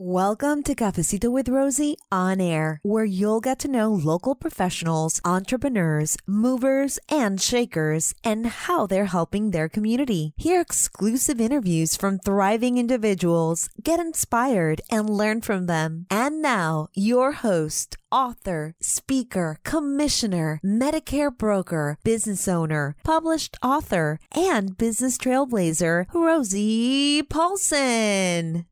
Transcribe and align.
Welcome 0.00 0.62
to 0.62 0.76
Cafecito 0.76 1.28
with 1.28 1.48
Rosie 1.48 1.96
on 2.12 2.40
air, 2.40 2.78
where 2.84 3.04
you'll 3.04 3.40
get 3.40 3.58
to 3.58 3.68
know 3.68 3.92
local 3.92 4.36
professionals, 4.36 5.20
entrepreneurs, 5.24 6.16
movers, 6.24 7.00
and 7.08 7.40
shakers, 7.40 8.14
and 8.22 8.46
how 8.46 8.86
they're 8.86 9.06
helping 9.06 9.50
their 9.50 9.68
community. 9.68 10.34
Hear 10.36 10.60
exclusive 10.60 11.40
interviews 11.40 11.96
from 11.96 12.20
thriving 12.20 12.78
individuals, 12.78 13.70
get 13.82 13.98
inspired, 13.98 14.80
and 14.88 15.10
learn 15.10 15.40
from 15.40 15.66
them. 15.66 16.06
And 16.12 16.40
now, 16.40 16.90
your 16.94 17.32
host, 17.32 17.96
author, 18.12 18.76
speaker, 18.80 19.58
commissioner, 19.64 20.60
Medicare 20.64 21.36
broker, 21.36 21.98
business 22.04 22.46
owner, 22.46 22.94
published 23.02 23.56
author, 23.64 24.20
and 24.30 24.78
business 24.78 25.18
trailblazer, 25.18 26.06
Rosie 26.14 27.24
Paulson. 27.24 28.64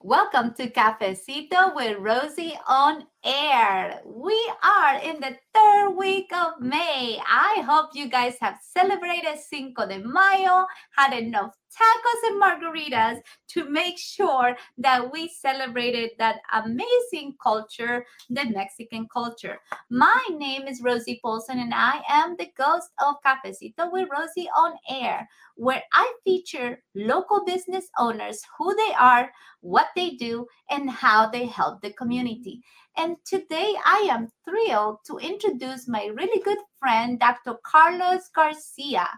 Welcome 0.00 0.54
to 0.54 0.70
Cafecito 0.70 1.74
with 1.74 1.98
Rosie 1.98 2.56
on 2.68 3.02
air. 3.24 4.00
We 4.06 4.52
are 4.62 5.00
in 5.00 5.18
the 5.18 5.36
third 5.52 5.96
week 5.96 6.30
of 6.32 6.60
May. 6.60 7.18
I 7.26 7.64
hope 7.66 7.90
you 7.94 8.08
guys 8.08 8.36
have 8.40 8.60
celebrated 8.62 9.40
Cinco 9.40 9.88
de 9.88 9.98
Mayo, 9.98 10.66
had 10.96 11.18
enough 11.18 11.56
tacos 11.74 12.28
and 12.28 12.42
margaritas 12.42 13.20
to 13.48 13.68
make 13.68 13.98
sure 13.98 14.56
that 14.78 15.12
we 15.12 15.28
celebrated 15.28 16.10
that 16.18 16.40
amazing 16.52 17.34
culture, 17.42 18.04
the 18.30 18.44
Mexican 18.46 19.06
culture. 19.12 19.58
My 19.90 20.22
name 20.30 20.66
is 20.66 20.82
Rosie 20.82 21.20
Paulson, 21.22 21.58
and 21.58 21.72
I 21.74 22.00
am 22.08 22.36
the 22.36 22.50
ghost 22.56 22.90
of 23.04 23.16
Cafecito 23.24 23.90
with 23.92 24.08
Rosie 24.10 24.48
on 24.56 24.72
air, 24.88 25.28
where 25.56 25.82
I 25.92 26.12
feature 26.24 26.82
local 26.94 27.44
business 27.44 27.86
owners, 27.98 28.42
who 28.58 28.74
they 28.74 28.94
are, 28.98 29.30
what 29.60 29.88
they 29.96 30.10
do, 30.10 30.46
and 30.70 30.90
how 30.90 31.28
they 31.28 31.46
help 31.46 31.82
the 31.82 31.92
community. 31.92 32.62
And 32.96 33.16
today 33.24 33.74
I 33.84 34.08
am 34.10 34.32
thrilled 34.44 34.98
to 35.06 35.18
introduce 35.18 35.86
my 35.88 36.06
really 36.06 36.42
good 36.42 36.58
friend, 36.78 37.18
Dr. 37.20 37.54
Carlos 37.64 38.28
Garcia. 38.34 39.08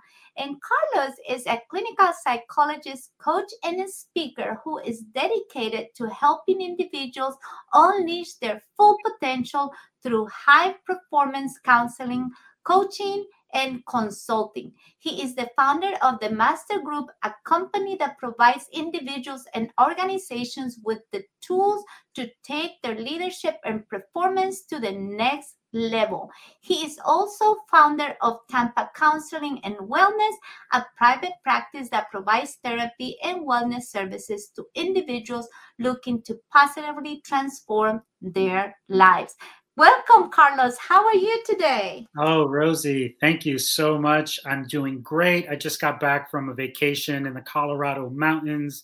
And 0.41 0.56
Carlos 0.62 1.16
is 1.28 1.44
a 1.46 1.60
clinical 1.69 2.08
psychologist, 2.22 3.10
coach, 3.19 3.50
and 3.62 3.78
a 3.78 3.88
speaker 3.88 4.58
who 4.64 4.78
is 4.78 5.02
dedicated 5.02 5.88
to 5.96 6.08
helping 6.08 6.62
individuals 6.62 7.36
unleash 7.74 8.36
their 8.41 8.62
full 8.74 8.96
potential 9.05 9.70
through 10.02 10.28
high 10.28 10.77
performance 10.86 11.58
counseling, 11.62 12.30
coaching, 12.64 13.27
and 13.55 13.84
consulting. 13.87 14.73
He 14.98 15.23
is 15.23 15.34
the 15.34 15.48
founder 15.56 15.93
of 16.03 16.20
the 16.20 16.31
Mastery 16.31 16.83
Group, 16.83 17.06
a 17.25 17.33
company 17.45 17.97
that 17.97 18.19
provides 18.19 18.69
individuals 18.73 19.45
and 19.55 19.70
organizations 19.81 20.79
with 20.84 21.01
the 21.12 21.23
tools 21.41 21.84
to 22.15 22.31
take 22.45 22.73
their 22.83 22.97
leadership 22.97 23.57
and 23.65 23.89
performance 23.89 24.62
to 24.67 24.79
the 24.79 24.92
next 24.92 25.57
level. 25.73 26.31
He 26.61 26.84
is 26.84 26.98
also 27.05 27.57
founder 27.70 28.17
of 28.23 28.39
Tampa 28.51 28.91
Counseling 28.95 29.61
and 29.64 29.77
Wellness, 29.77 30.35
a 30.73 30.85
private 30.97 31.35
practice 31.45 31.89
that 31.91 32.11
provides 32.11 32.59
therapy 32.64 33.17
and 33.23 33.47
wellness 33.47 33.85
services 33.85 34.51
to 34.57 34.64
individuals 34.75 35.48
looking 35.79 36.23
to 36.23 36.39
positively 36.53 37.23
transform 37.25 38.03
their 38.20 38.77
lives. 38.89 39.35
Welcome, 39.81 40.28
Carlos. 40.28 40.77
How 40.77 41.06
are 41.06 41.14
you 41.14 41.42
today? 41.47 42.06
Oh, 42.19 42.47
Rosie, 42.47 43.17
thank 43.19 43.47
you 43.47 43.56
so 43.56 43.97
much. 43.98 44.39
I'm 44.45 44.67
doing 44.67 45.00
great. 45.00 45.48
I 45.48 45.56
just 45.56 45.81
got 45.81 45.98
back 45.98 46.31
from 46.31 46.50
a 46.50 46.55
vacation 46.55 47.27
in 47.27 47.33
the 47.33 47.41
Colorado 47.41 48.11
mountains, 48.11 48.83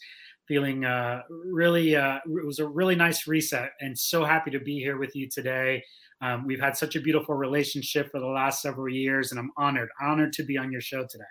feeling 0.49 0.87
uh, 0.87 1.21
really, 1.29 1.95
uh, 1.97 2.17
it 2.25 2.47
was 2.47 2.61
a 2.61 2.67
really 2.67 2.95
nice 2.95 3.27
reset, 3.27 3.73
and 3.81 3.99
so 3.99 4.25
happy 4.25 4.51
to 4.53 4.59
be 4.59 4.79
here 4.79 4.97
with 4.97 5.15
you 5.15 5.29
today. 5.29 5.85
Um, 6.23 6.47
we've 6.47 6.63
had 6.63 6.79
such 6.79 6.97
a 6.97 7.01
beautiful 7.03 7.35
relationship 7.35 8.11
for 8.11 8.19
the 8.19 8.27
last 8.27 8.63
several 8.63 8.89
years, 8.89 9.33
and 9.33 9.39
I'm 9.39 9.51
honored, 9.59 9.91
honored 10.01 10.33
to 10.33 10.45
be 10.45 10.57
on 10.57 10.73
your 10.73 10.81
show 10.81 11.07
today. 11.11 11.25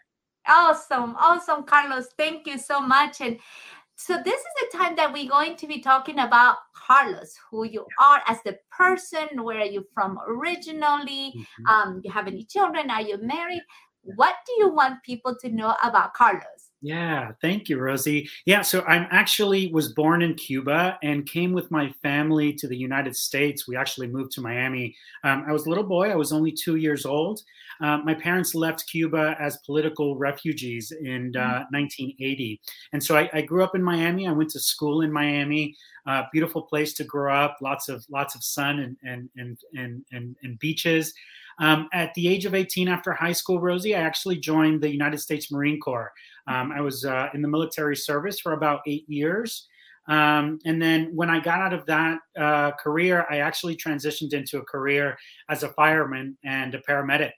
Awesome, 0.47 1.15
awesome, 1.15 1.63
Carlos. 1.63 2.09
Thank 2.19 2.45
you 2.45 2.59
so 2.59 2.79
much. 2.81 3.19
And 3.19 3.39
so 3.95 4.17
this 4.23 4.39
is 4.39 4.71
the 4.71 4.77
time 4.77 4.95
that 4.97 5.11
we're 5.11 5.29
going 5.29 5.55
to 5.55 5.67
be 5.67 5.79
talking 5.79 6.19
about 6.19 6.57
Carlos, 6.75 7.33
who 7.49 7.63
you 7.63 7.85
are 7.99 8.21
as 8.27 8.37
the 8.43 8.57
person, 8.69 9.43
where 9.43 9.59
are 9.59 9.65
you 9.65 9.85
from 9.93 10.19
originally? 10.27 11.33
Mm-hmm. 11.35 11.65
Um, 11.67 12.01
you 12.03 12.11
have 12.11 12.27
any 12.27 12.43
children? 12.43 12.89
Are 12.89 13.01
you 13.01 13.17
married? 13.21 13.63
What 14.01 14.35
do 14.45 14.53
you 14.57 14.69
want 14.69 15.01
people 15.03 15.35
to 15.41 15.49
know 15.49 15.75
about 15.81 16.13
Carlos? 16.13 16.71
Yeah, 16.85 17.31
thank 17.41 17.67
you, 17.67 17.79
Rosie. 17.79 18.29
Yeah, 18.45 18.61
so 18.61 18.83
I'm 18.83 19.07
actually 19.09 19.71
was 19.73 19.91
born 19.91 20.21
in 20.21 20.35
Cuba 20.35 20.99
and 21.01 21.25
came 21.25 21.51
with 21.51 21.71
my 21.71 21.91
family 22.03 22.53
to 22.53 22.67
the 22.67 22.77
United 22.77 23.15
States. 23.15 23.67
We 23.67 23.75
actually 23.75 24.05
moved 24.05 24.33
to 24.33 24.41
Miami. 24.41 24.95
Um, 25.23 25.45
I 25.47 25.51
was 25.51 25.65
a 25.65 25.69
little 25.69 25.83
boy. 25.83 26.11
I 26.11 26.15
was 26.15 26.31
only 26.31 26.51
two 26.51 26.75
years 26.75 27.03
old. 27.03 27.41
Um, 27.81 28.05
my 28.05 28.13
parents 28.13 28.53
left 28.53 28.87
Cuba 28.87 29.35
as 29.39 29.57
political 29.65 30.15
refugees 30.15 30.91
in 30.91 31.35
uh, 31.35 31.65
1980, 31.71 32.61
mm. 32.63 32.69
and 32.93 33.03
so 33.03 33.17
I, 33.17 33.31
I, 33.33 33.41
grew 33.41 33.63
up 33.63 33.73
in 33.73 33.81
Miami. 33.81 34.27
I 34.27 34.31
went 34.31 34.51
to 34.51 34.59
school 34.59 35.01
in 35.01 35.11
Miami. 35.11 35.75
Uh, 36.05 36.25
beautiful 36.31 36.61
place 36.61 36.93
to 36.93 37.03
grow 37.03 37.35
up. 37.35 37.57
Lots 37.61 37.89
of 37.89 38.05
lots 38.11 38.35
of 38.35 38.43
sun 38.43 38.77
and 38.79 38.95
and 39.03 39.29
and 39.35 39.57
and, 39.73 40.05
and, 40.11 40.35
and 40.43 40.59
beaches. 40.59 41.15
Um, 41.59 41.87
at 41.93 42.13
the 42.13 42.27
age 42.27 42.45
of 42.45 42.53
18, 42.53 42.87
after 42.87 43.13
high 43.13 43.31
school, 43.31 43.61
Rosie, 43.61 43.95
I 43.95 44.01
actually 44.01 44.37
joined 44.37 44.81
the 44.81 44.91
United 44.91 45.19
States 45.19 45.51
Marine 45.51 45.79
Corps. 45.79 46.11
Um, 46.47 46.71
I 46.71 46.81
was 46.81 47.05
uh, 47.05 47.29
in 47.33 47.41
the 47.41 47.47
military 47.47 47.95
service 47.95 48.39
for 48.39 48.53
about 48.53 48.81
eight 48.87 49.05
years. 49.07 49.67
Um, 50.07 50.59
and 50.65 50.79
then 50.79 51.11
when 51.15 51.29
I 51.29 51.39
got 51.39 51.61
out 51.61 51.73
of 51.73 51.85
that 51.87 52.19
uh, 52.37 52.71
career, 52.73 53.25
I 53.29 53.37
actually 53.37 53.75
transitioned 53.75 54.33
into 54.33 54.59
a 54.59 54.63
career 54.63 55.17
as 55.49 55.63
a 55.63 55.69
fireman 55.69 56.37
and 56.43 56.75
a 56.75 56.81
paramedic. 56.81 57.31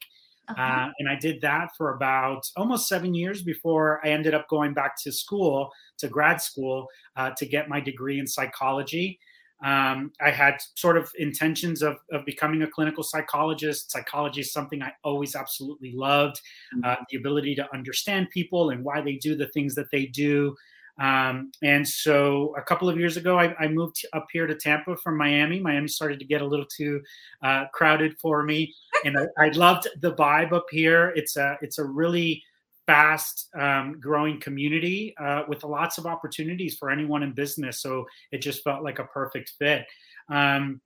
Uh-huh. 0.50 0.62
Uh, 0.62 0.92
and 1.00 1.10
I 1.10 1.16
did 1.16 1.42
that 1.42 1.70
for 1.78 1.94
about 1.96 2.46
almost 2.56 2.88
seven 2.88 3.14
years 3.14 3.42
before 3.42 4.00
I 4.06 4.10
ended 4.10 4.34
up 4.34 4.48
going 4.48 4.74
back 4.74 4.96
to 5.04 5.12
school, 5.12 5.70
to 6.00 6.08
grad 6.08 6.42
school, 6.42 6.88
uh, 7.16 7.32
to 7.38 7.46
get 7.46 7.70
my 7.70 7.80
degree 7.80 8.20
in 8.20 8.28
psychology. 8.28 9.20
Um, 9.64 10.12
I 10.22 10.30
had 10.30 10.58
sort 10.76 10.98
of 10.98 11.12
intentions 11.18 11.82
of, 11.82 11.98
of 12.12 12.26
becoming 12.26 12.62
a 12.62 12.68
clinical 12.68 13.04
psychologist. 13.04 13.92
Psychology 13.92 14.42
is 14.42 14.54
something 14.54 14.84
I 14.84 14.92
always 15.04 15.36
absolutely 15.36 15.94
loved 15.96 16.40
mm-hmm. 16.76 16.84
uh, 16.84 16.96
the 17.10 17.18
ability 17.18 17.56
to 17.56 17.74
understand 17.74 18.30
people 18.32 18.70
and 18.70 18.84
why 18.84 19.02
they 19.02 19.16
do 19.16 19.36
the 19.36 19.48
things 19.48 19.74
that 19.76 19.88
they 19.92 20.06
do. 20.06 20.56
Um, 21.00 21.52
and 21.62 21.88
so 21.88 22.56
a 22.58 22.62
couple 22.62 22.90
of 22.90 22.98
years 22.98 23.18
ago, 23.18 23.38
I, 23.38 23.56
I, 23.60 23.68
moved 23.68 24.04
up 24.14 24.26
here 24.34 24.48
to 24.48 24.56
Tampa 24.56 24.98
from 24.98 25.16
Miami. 25.16 25.60
Miami 25.60 25.88
started 25.88 26.18
to 26.18 26.26
get 26.26 26.42
a 26.42 26.46
little 26.46 26.66
too 26.66 27.02
uh, 27.44 27.66
crowded 27.72 28.18
for 28.20 28.42
me, 28.42 28.74
and 29.06 29.16
I, 29.16 29.46
I 29.46 29.50
loved 29.50 29.88
the 30.02 30.14
vibe 30.14 30.54
up 30.54 30.66
here. 30.72 31.14
It's 31.16 31.38
a 31.38 31.56
it's 31.62 31.78
a 31.78 31.84
really 31.84 32.44
fast 32.88 33.50
um, 33.54 34.00
growing 34.00 34.40
community 34.40 35.14
uh, 35.22 35.44
with 35.48 35.64
lots 35.64 36.00
of 36.00 36.08
opportunities 36.08 36.76
for 36.78 36.90
anyone 36.90 37.22
in 37.22 37.34
business. 37.34 37.82
So 37.82 38.08
it 38.32 38.40
just 38.40 38.64
felt 38.64 38.82
like 38.82 38.98
a 38.98 39.04
perfect 39.04 39.54
fit. 39.60 39.86
Um, 40.30 40.82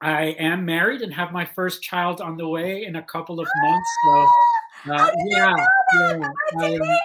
I 0.00 0.36
am 0.38 0.64
married 0.64 1.02
and 1.02 1.12
have 1.12 1.32
my 1.32 1.44
first 1.44 1.82
child 1.82 2.20
on 2.20 2.36
the 2.36 2.48
way 2.48 2.84
in 2.84 2.96
a 2.96 3.02
couple 3.02 3.40
of 3.40 3.48
months. 3.62 3.90
So, 4.04 4.92
uh, 4.92 5.10
yeah, 5.26 5.54
yeah 5.92 6.98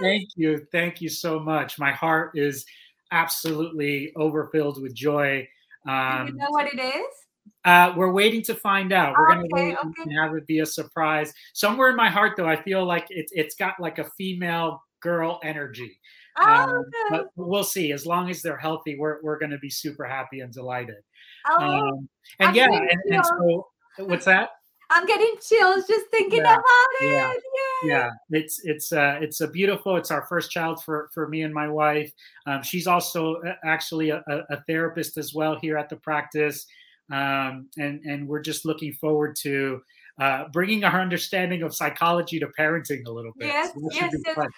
thank 0.00 0.28
you, 0.36 0.66
thank 0.72 1.00
you 1.00 1.08
so 1.08 1.38
much. 1.38 1.78
My 1.78 1.92
heart 1.92 2.32
is 2.34 2.64
absolutely 3.12 4.12
overfilled 4.16 4.80
with 4.80 4.94
joy. 4.94 5.46
Um, 5.86 6.26
Do 6.26 6.32
you 6.32 6.38
know 6.38 6.50
what 6.50 6.72
it 6.72 6.80
is? 6.80 7.25
Uh, 7.64 7.92
we're 7.96 8.12
waiting 8.12 8.42
to 8.42 8.54
find 8.54 8.92
out. 8.92 9.14
We're 9.18 9.30
okay, 9.30 9.48
going 9.48 9.48
to 9.48 9.54
wait 9.54 9.76
and 10.06 10.12
have 10.18 10.34
it 10.34 10.46
be 10.46 10.60
a 10.60 10.66
surprise. 10.66 11.32
Somewhere 11.52 11.90
in 11.90 11.96
my 11.96 12.08
heart, 12.08 12.34
though, 12.36 12.46
I 12.46 12.56
feel 12.56 12.84
like 12.84 13.06
it's 13.10 13.32
it's 13.34 13.56
got 13.56 13.74
like 13.80 13.98
a 13.98 14.04
female 14.16 14.82
girl 15.00 15.40
energy. 15.42 15.98
Oh, 16.38 16.44
um, 16.44 16.84
but 17.10 17.26
we'll 17.36 17.64
see. 17.64 17.92
As 17.92 18.06
long 18.06 18.30
as 18.30 18.42
they're 18.42 18.56
healthy, 18.56 18.96
we're 18.96 19.18
we're 19.22 19.38
going 19.38 19.50
to 19.50 19.58
be 19.58 19.70
super 19.70 20.04
happy 20.04 20.40
and 20.40 20.52
delighted. 20.52 20.96
Oh, 21.48 21.56
um, 21.56 22.08
and 22.38 22.50
I'm 22.50 22.54
yeah, 22.54 22.68
and, 22.70 23.00
and, 23.10 23.24
so 23.24 23.66
what's 23.98 24.26
that? 24.26 24.50
I'm 24.90 25.06
getting 25.06 25.34
chills 25.42 25.86
just 25.88 26.06
thinking 26.10 26.44
yeah, 26.44 26.54
about 26.54 26.88
it. 27.00 27.42
Yeah, 27.82 27.88
yeah, 27.88 28.10
it's 28.30 28.60
it's 28.64 28.92
uh, 28.92 29.18
it's 29.20 29.40
a 29.40 29.48
beautiful. 29.48 29.96
It's 29.96 30.10
our 30.10 30.26
first 30.26 30.50
child 30.50 30.82
for 30.84 31.08
for 31.12 31.28
me 31.28 31.42
and 31.42 31.52
my 31.52 31.68
wife. 31.68 32.12
Um, 32.46 32.62
she's 32.62 32.86
also 32.86 33.36
uh, 33.36 33.54
actually 33.64 34.10
a, 34.10 34.22
a, 34.28 34.62
therapist 34.68 35.16
as 35.16 35.34
well 35.34 35.58
here 35.60 35.76
at 35.76 35.88
the 35.88 35.96
practice 35.96 36.66
um, 37.10 37.68
and 37.78 38.00
and 38.04 38.26
we're 38.26 38.40
just 38.40 38.64
looking 38.64 38.92
forward 38.94 39.36
to 39.42 39.80
uh, 40.20 40.48
bringing 40.48 40.84
our 40.84 41.00
understanding 41.00 41.62
of 41.62 41.74
psychology 41.74 42.40
to 42.40 42.48
parenting 42.58 43.06
a 43.06 43.10
little 43.10 43.32
bit. 43.38 43.48
Yes, 43.48 43.72
so 43.74 43.88
yes, 43.92 44.14
yes. 44.24 44.48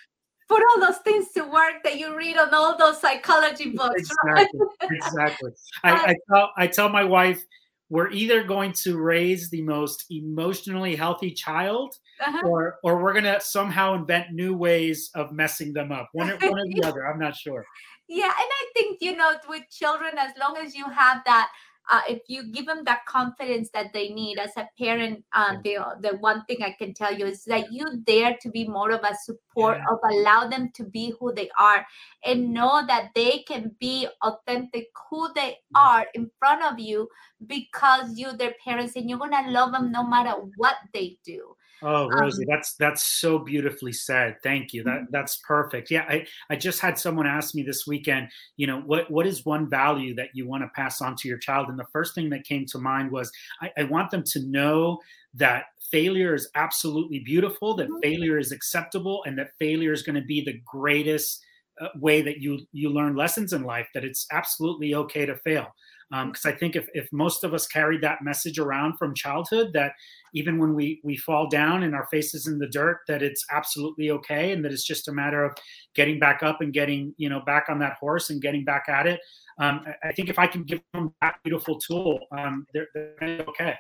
Put 0.49 0.63
all 0.63 0.81
those 0.81 0.99
things 0.99 1.31
to 1.33 1.43
work 1.43 1.83
that 1.85 1.99
you 1.99 2.17
read 2.17 2.39
on 2.39 2.55
all 2.55 2.79
those 2.79 3.01
psychology 3.01 3.71
books. 3.77 4.01
Exactly. 4.01 4.61
Right? 4.61 4.91
exactly. 4.91 5.51
I, 5.85 5.93
I, 5.93 6.15
tell 6.33 6.51
I 6.57 6.67
tell 6.67 6.89
my 6.89 7.05
wife 7.05 7.43
we're 7.91 8.11
either 8.11 8.45
going 8.45 8.73
to 8.73 8.99
raise 8.99 9.49
the 9.51 9.63
most 9.63 10.05
emotionally 10.11 10.95
healthy 10.95 11.31
child 11.31 11.95
uh-huh. 12.21 12.47
or 12.47 12.79
or 12.83 13.03
we're 13.03 13.13
going 13.13 13.25
to 13.25 13.41
somehow 13.41 13.95
invent 13.95 14.33
new 14.33 14.55
ways 14.55 15.11
of 15.15 15.33
messing 15.33 15.73
them 15.73 15.93
up 15.93 16.09
one, 16.13 16.29
one 16.43 16.59
or 16.59 16.67
the 16.67 16.83
other 16.85 17.07
i'm 17.07 17.19
not 17.19 17.35
sure 17.35 17.65
yeah 18.09 18.25
and 18.25 18.33
i 18.37 18.67
think 18.75 18.99
you 19.01 19.17
know 19.17 19.33
with 19.49 19.63
children 19.71 20.13
as 20.19 20.33
long 20.39 20.57
as 20.57 20.75
you 20.75 20.89
have 20.91 21.23
that 21.25 21.51
uh, 21.89 22.01
if 22.09 22.21
you 22.29 22.45
give 22.53 22.67
them 22.67 22.83
that 22.85 23.05
confidence 23.07 23.71
that 23.73 23.93
they 23.93 24.11
need 24.11 24.39
as 24.39 24.51
a 24.57 24.69
parent 24.79 25.25
um, 25.33 25.61
the, 25.65 25.79
the 26.01 26.17
one 26.19 26.45
thing 26.45 26.59
i 26.63 26.75
can 26.79 26.93
tell 26.93 27.15
you 27.15 27.27
is 27.27 27.45
that 27.45 27.73
you 27.73 27.85
dare 28.05 28.37
to 28.41 28.51
be 28.51 28.67
more 28.67 28.91
of 28.91 29.01
a 29.05 29.15
support 29.23 29.79
yeah. 29.79 29.85
of 29.91 29.99
allow 30.11 30.49
them 30.49 30.71
to 30.75 30.85
be 30.85 31.13
who 31.19 31.33
they 31.33 31.49
are 31.59 31.87
and 32.25 32.53
know 32.53 32.85
that 32.87 33.11
they 33.15 33.45
can 33.49 33.75
be 33.81 34.07
authentic 34.23 34.89
who 35.11 35.29
they 35.35 35.57
are 35.75 36.07
in 36.15 36.31
front 36.39 36.63
of 36.63 36.79
you 36.79 37.09
because 37.47 38.19
you're 38.19 38.37
their 38.37 38.55
parents 38.65 38.97
and 38.97 39.09
you're 39.09 39.19
gonna 39.19 39.51
love 39.51 39.73
them 39.73 39.91
no 39.91 40.07
matter 40.07 40.35
what 40.57 40.77
they 40.93 41.17
do 41.25 41.55
Oh, 41.83 42.09
Rosie, 42.09 42.43
um, 42.43 42.49
that's 42.51 42.75
that's 42.75 43.03
so 43.05 43.39
beautifully 43.39 43.93
said. 43.93 44.37
Thank 44.43 44.73
you. 44.73 44.83
That 44.83 45.03
mm-hmm. 45.03 45.13
that's 45.13 45.37
perfect. 45.47 45.91
Yeah, 45.91 46.05
I, 46.09 46.27
I 46.51 46.57
just 46.57 46.81
had 46.81 46.99
someone 46.99 47.27
ask 47.27 47.55
me 47.55 47.63
this 47.63 47.87
weekend, 47.87 48.29
you 48.57 48.67
know, 48.67 48.81
what 48.81 49.11
what 49.11 49.27
is 49.27 49.45
one 49.45 49.71
value 49.71 50.15
that 50.17 50.31
you 50.35 50.49
want 50.49 50.65
to 50.65 50.71
pass 50.75 51.01
on 51.01 51.15
to 51.17 51.29
your 51.29 51.39
child? 51.39 51.69
And 51.69 51.79
the 51.79 51.87
first 51.93 52.15
thing 52.15 52.31
that 52.31 52.45
came 52.45 52.67
to 52.67 52.79
mind 52.79 53.13
was 53.13 53.31
I, 53.63 53.71
I 53.79 53.85
want 53.85 54.11
them 54.11 54.25
to 54.27 54.41
know 54.47 54.99
that 55.35 55.65
failure 55.93 56.35
is 56.35 56.51
absolutely 56.55 57.21
beautiful, 57.21 57.77
that 57.77 57.89
mm-hmm. 57.89 58.01
failure 58.03 58.39
is 58.39 58.51
acceptable, 58.51 59.23
and 59.25 59.39
that 59.39 59.51
failure 59.59 59.93
is 59.93 60.03
going 60.03 60.21
to 60.21 60.27
be 60.27 60.43
the 60.45 60.61
greatest 60.67 61.41
uh, 61.81 61.89
way 61.97 62.23
that 62.23 62.39
you 62.39 62.59
you 62.73 62.91
learn 62.91 63.15
lessons 63.15 63.53
in 63.53 63.63
life. 63.63 63.89
That 63.95 64.05
it's 64.05 64.27
absolutely 64.33 64.95
okay 64.95 65.27
to 65.27 65.37
fail 65.37 65.69
because 66.11 66.45
um, 66.47 66.53
I 66.53 66.57
think 66.57 66.75
if, 66.75 66.89
if 66.95 67.09
most 67.13 67.45
of 67.45 67.53
us 67.53 67.67
carried 67.67 68.03
that 68.03 68.23
message 68.23 68.59
around 68.59 68.97
from 68.97 69.15
childhood, 69.15 69.73
that 69.75 69.93
even 70.35 70.59
when 70.59 70.75
we 70.75 71.01
we 71.05 71.17
fall 71.17 71.49
down 71.49 71.83
and 71.83 71.95
our 71.95 72.07
faces 72.11 72.47
in 72.47 72.59
the 72.59 72.67
dirt, 72.69 73.01
that 73.09 73.23
it's 73.23 73.45
absolutely 73.51 74.11
okay, 74.11 74.53
and 74.53 74.65
that 74.65 74.73
it's 74.73 74.87
just 74.87 75.09
a 75.09 75.13
matter 75.13 75.45
of 75.45 75.57
getting 75.95 76.19
back 76.19 76.43
up 76.43 76.61
and 76.61 76.73
getting 76.73 77.15
you 77.19 77.29
know 77.29 77.41
back 77.41 77.67
on 77.69 77.79
that 77.81 77.95
horse 78.01 78.31
and 78.31 78.41
getting 78.41 78.65
back 78.65 78.89
at 78.89 79.07
it. 79.07 79.21
Um, 79.61 79.85
I 80.03 80.13
think 80.13 80.29
if 80.29 80.39
I 80.39 80.47
can 80.47 80.63
give 80.63 80.81
them 80.95 81.15
that 81.21 81.37
beautiful 81.45 81.79
tool, 81.79 82.21
um, 82.37 82.67
they're, 82.73 82.89
they're 82.95 83.45
okay 83.49 83.75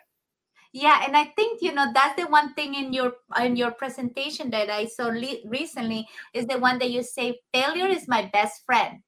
yeah 0.72 1.02
and 1.06 1.16
i 1.16 1.24
think 1.24 1.62
you 1.62 1.72
know 1.72 1.90
that's 1.94 2.20
the 2.20 2.28
one 2.28 2.52
thing 2.54 2.74
in 2.74 2.92
your 2.92 3.14
in 3.40 3.56
your 3.56 3.70
presentation 3.70 4.50
that 4.50 4.68
i 4.68 4.84
saw 4.84 5.06
le- 5.06 5.40
recently 5.46 6.06
is 6.34 6.46
the 6.46 6.58
one 6.58 6.78
that 6.78 6.90
you 6.90 7.02
say 7.02 7.38
failure 7.54 7.86
is 7.86 8.06
my 8.06 8.28
best 8.32 8.62
friend 8.66 8.98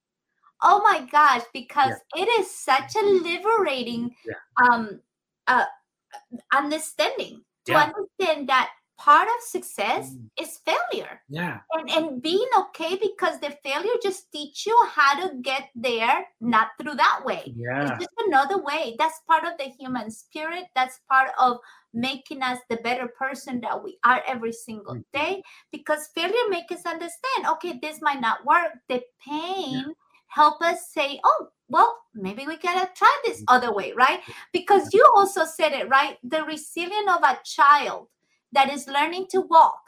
oh 0.62 0.82
my 0.82 1.06
gosh 1.10 1.42
because 1.52 1.94
yeah. 2.14 2.22
it 2.22 2.28
is 2.40 2.50
such 2.50 2.94
a 2.96 3.04
liberating 3.04 4.14
yeah. 4.26 4.66
um 4.70 5.00
uh 5.46 5.64
understanding 6.54 7.42
to 7.64 7.72
yeah. 7.72 7.90
understand 7.90 8.48
that 8.48 8.70
part 8.98 9.26
of 9.26 9.42
success 9.42 10.10
mm. 10.10 10.28
is 10.38 10.60
failure 10.66 11.22
yeah 11.30 11.60
and, 11.72 11.90
and 11.90 12.22
being 12.22 12.46
okay 12.58 12.98
because 13.00 13.40
the 13.40 13.56
failure 13.64 13.96
just 14.02 14.30
teach 14.30 14.66
you 14.66 14.76
how 14.92 15.14
to 15.14 15.36
get 15.40 15.70
there 15.74 16.26
not 16.42 16.68
through 16.78 16.94
that 16.94 17.22
way 17.24 17.50
yeah 17.56 17.82
it's 17.82 18.04
just 18.04 18.26
another 18.26 18.62
way 18.62 18.94
that's 18.98 19.22
part 19.26 19.44
of 19.44 19.56
the 19.58 19.72
human 19.78 20.10
spirit 20.10 20.64
that's 20.74 21.00
part 21.08 21.30
of 21.38 21.56
making 21.94 22.42
us 22.42 22.58
the 22.68 22.76
better 22.76 23.08
person 23.08 23.58
that 23.62 23.82
we 23.82 23.96
are 24.04 24.22
every 24.28 24.52
single 24.52 24.94
mm-hmm. 24.94 25.18
day 25.18 25.42
because 25.72 26.10
failure 26.14 26.50
makes 26.50 26.70
us 26.70 26.84
understand 26.84 27.46
okay 27.48 27.78
this 27.80 28.02
might 28.02 28.20
not 28.20 28.44
work 28.44 28.72
the 28.90 29.00
pain 29.26 29.84
yeah 29.86 29.92
help 30.31 30.62
us 30.62 30.91
say, 30.93 31.21
oh, 31.25 31.49
well, 31.69 31.97
maybe 32.15 32.47
we 32.47 32.56
gotta 32.56 32.91
try 32.97 33.21
this 33.25 33.38
mm-hmm. 33.38 33.55
other 33.55 33.73
way, 33.73 33.93
right? 33.93 34.21
Because 34.53 34.93
you 34.93 35.06
also 35.17 35.44
said 35.44 35.73
it, 35.73 35.88
right? 35.88 36.19
The 36.25 36.43
resilience 36.44 37.11
of 37.11 37.23
a 37.23 37.38
child 37.44 38.09
that 38.53 38.73
is 38.73 38.88
learning 38.88 39.27
to 39.31 39.43
walk. 39.43 39.79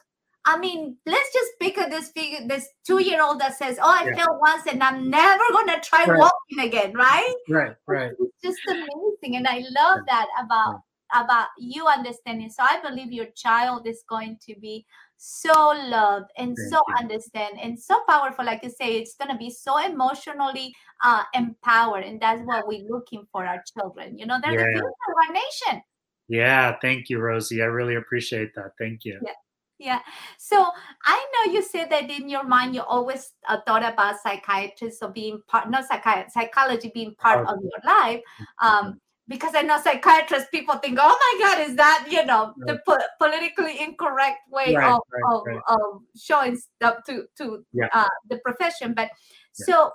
I 0.44 0.58
mean, 0.58 0.96
let's 1.06 1.32
just 1.32 1.52
pick 1.60 1.78
up 1.78 1.90
this 1.90 2.10
figure, 2.10 2.46
this 2.46 2.68
two-year-old 2.84 3.40
that 3.40 3.56
says, 3.56 3.78
"Oh, 3.80 3.88
I 3.88 4.08
yeah. 4.08 4.16
failed 4.16 4.40
once, 4.40 4.66
and 4.66 4.82
I'm 4.82 5.08
never 5.08 5.42
gonna 5.52 5.80
try 5.80 6.04
right. 6.04 6.18
walking 6.18 6.66
again." 6.66 6.92
Right? 6.94 7.34
Right. 7.48 7.76
Right. 7.86 8.10
It's 8.18 8.42
just 8.42 8.58
amazing, 8.66 9.36
and 9.36 9.46
I 9.46 9.58
love 9.70 10.00
that 10.06 10.26
about 10.42 10.80
about 11.14 11.48
you 11.58 11.86
understanding. 11.86 12.50
So 12.50 12.62
I 12.62 12.80
believe 12.82 13.12
your 13.12 13.30
child 13.36 13.86
is 13.86 14.02
going 14.08 14.38
to 14.46 14.58
be 14.60 14.84
so 15.24 15.52
loved 15.52 16.30
and 16.36 16.56
Thank 16.56 16.70
so 16.70 16.82
you. 16.88 16.94
understand 16.98 17.60
and 17.62 17.78
so 17.78 18.00
powerful. 18.08 18.44
Like 18.44 18.64
you 18.64 18.70
say 18.70 18.96
it's 18.96 19.14
going 19.14 19.30
to 19.30 19.38
be 19.38 19.50
so 19.50 19.78
emotionally 19.78 20.74
uh, 21.04 21.22
empowered 21.32 22.02
and 22.02 22.20
that's 22.20 22.42
what 22.42 22.66
we're 22.66 22.88
looking 22.88 23.24
for 23.30 23.46
our 23.46 23.62
children 23.72 24.18
you 24.18 24.26
know? 24.26 24.38
They're 24.42 24.52
yeah. 24.52 24.66
the 24.66 24.72
future 24.72 24.86
of 24.86 25.28
our 25.28 25.32
nation. 25.32 25.82
Yeah 26.28 26.76
thank 26.82 27.08
you 27.08 27.20
rosie. 27.20 27.62
I 27.62 27.66
really 27.66 27.94
appreciate 27.94 28.52
that. 28.56 28.72
Thank 28.78 29.04
you. 29.04 29.20
Yeah 29.24 29.32
yeah. 29.78 30.00
So 30.38 30.66
i 31.04 31.26
know 31.32 31.52
you 31.52 31.62
said 31.62 31.90
that 31.90 32.10
in 32.10 32.28
your 32.28 32.44
mind 32.44 32.74
you 32.74 32.82
always 32.82 33.32
uh, 33.48 33.58
thought 33.66 33.84
about 33.84 34.20
psychiatrists 34.22 35.02
or 35.02 35.10
being 35.10 35.40
part 35.48 35.70
not 35.70 35.86
psychiatry 35.86 36.30
psychology 36.30 36.90
being 36.94 37.14
part 37.18 37.46
oh. 37.46 37.54
of 37.54 37.60
your 37.62 37.80
life 37.84 38.20
um, 38.62 39.00
because 39.28 39.54
I 39.54 39.62
know 39.62 39.80
psychiatrists, 39.80 40.48
people 40.50 40.76
think, 40.76 40.98
oh 41.00 41.34
my 41.38 41.44
God, 41.44 41.68
is 41.68 41.76
that, 41.76 42.06
you 42.10 42.24
know, 42.24 42.52
right. 42.56 42.66
the 42.66 42.80
po- 42.86 43.06
politically 43.20 43.80
incorrect 43.80 44.38
way 44.50 44.74
right, 44.74 44.92
of, 44.92 45.00
right, 45.12 45.32
of, 45.32 45.42
of, 45.68 46.02
showing 46.20 46.56
stuff 46.56 46.96
to, 47.06 47.24
to 47.38 47.64
yeah. 47.72 47.88
uh, 47.92 48.08
the 48.28 48.38
profession. 48.38 48.94
But 48.94 49.10
yeah. 49.58 49.66
so 49.66 49.90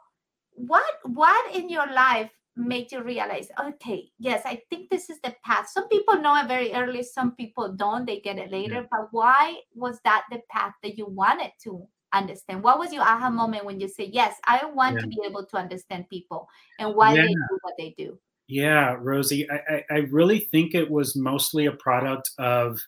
what, 0.53 0.85
what 1.03 1.55
in 1.55 1.69
your 1.69 1.91
life 1.91 2.31
made 2.55 2.91
you 2.91 3.03
realize, 3.03 3.49
okay, 3.59 4.09
yes, 4.17 4.43
I 4.45 4.61
think 4.69 4.89
this 4.89 5.09
is 5.09 5.19
the 5.23 5.35
path. 5.45 5.69
Some 5.69 5.89
people 5.89 6.19
know 6.19 6.35
it 6.37 6.47
very 6.47 6.73
early, 6.73 7.03
some 7.03 7.33
people 7.35 7.73
don't, 7.73 8.05
they 8.05 8.21
get 8.21 8.37
it 8.37 8.51
later. 8.51 8.75
Yeah. 8.75 8.87
But 8.89 9.07
why 9.11 9.57
was 9.75 9.99
that 10.05 10.23
the 10.31 10.39
path 10.49 10.73
that 10.83 10.97
you 10.97 11.05
wanted 11.05 11.51
to 11.63 11.85
understand? 12.13 12.63
What 12.63 12.79
was 12.79 12.93
your 12.93 13.03
aha 13.03 13.29
moment 13.29 13.65
when 13.65 13.79
you 13.79 13.89
say, 13.89 14.05
yes, 14.05 14.35
I 14.45 14.65
want 14.73 14.99
to 15.01 15.07
be 15.07 15.19
able 15.25 15.45
to 15.45 15.57
understand 15.57 16.09
people 16.09 16.47
and 16.79 16.95
why 16.95 17.13
they 17.13 17.27
do 17.27 17.59
what 17.61 17.75
they 17.77 17.93
do? 17.97 18.17
Yeah, 18.47 18.95
Rosie, 18.99 19.49
I, 19.49 19.83
I, 19.89 19.97
really 20.09 20.39
think 20.39 20.73
it 20.73 20.89
was 20.89 21.17
mostly 21.17 21.65
a 21.65 21.73
product 21.73 22.29
of 22.37 22.79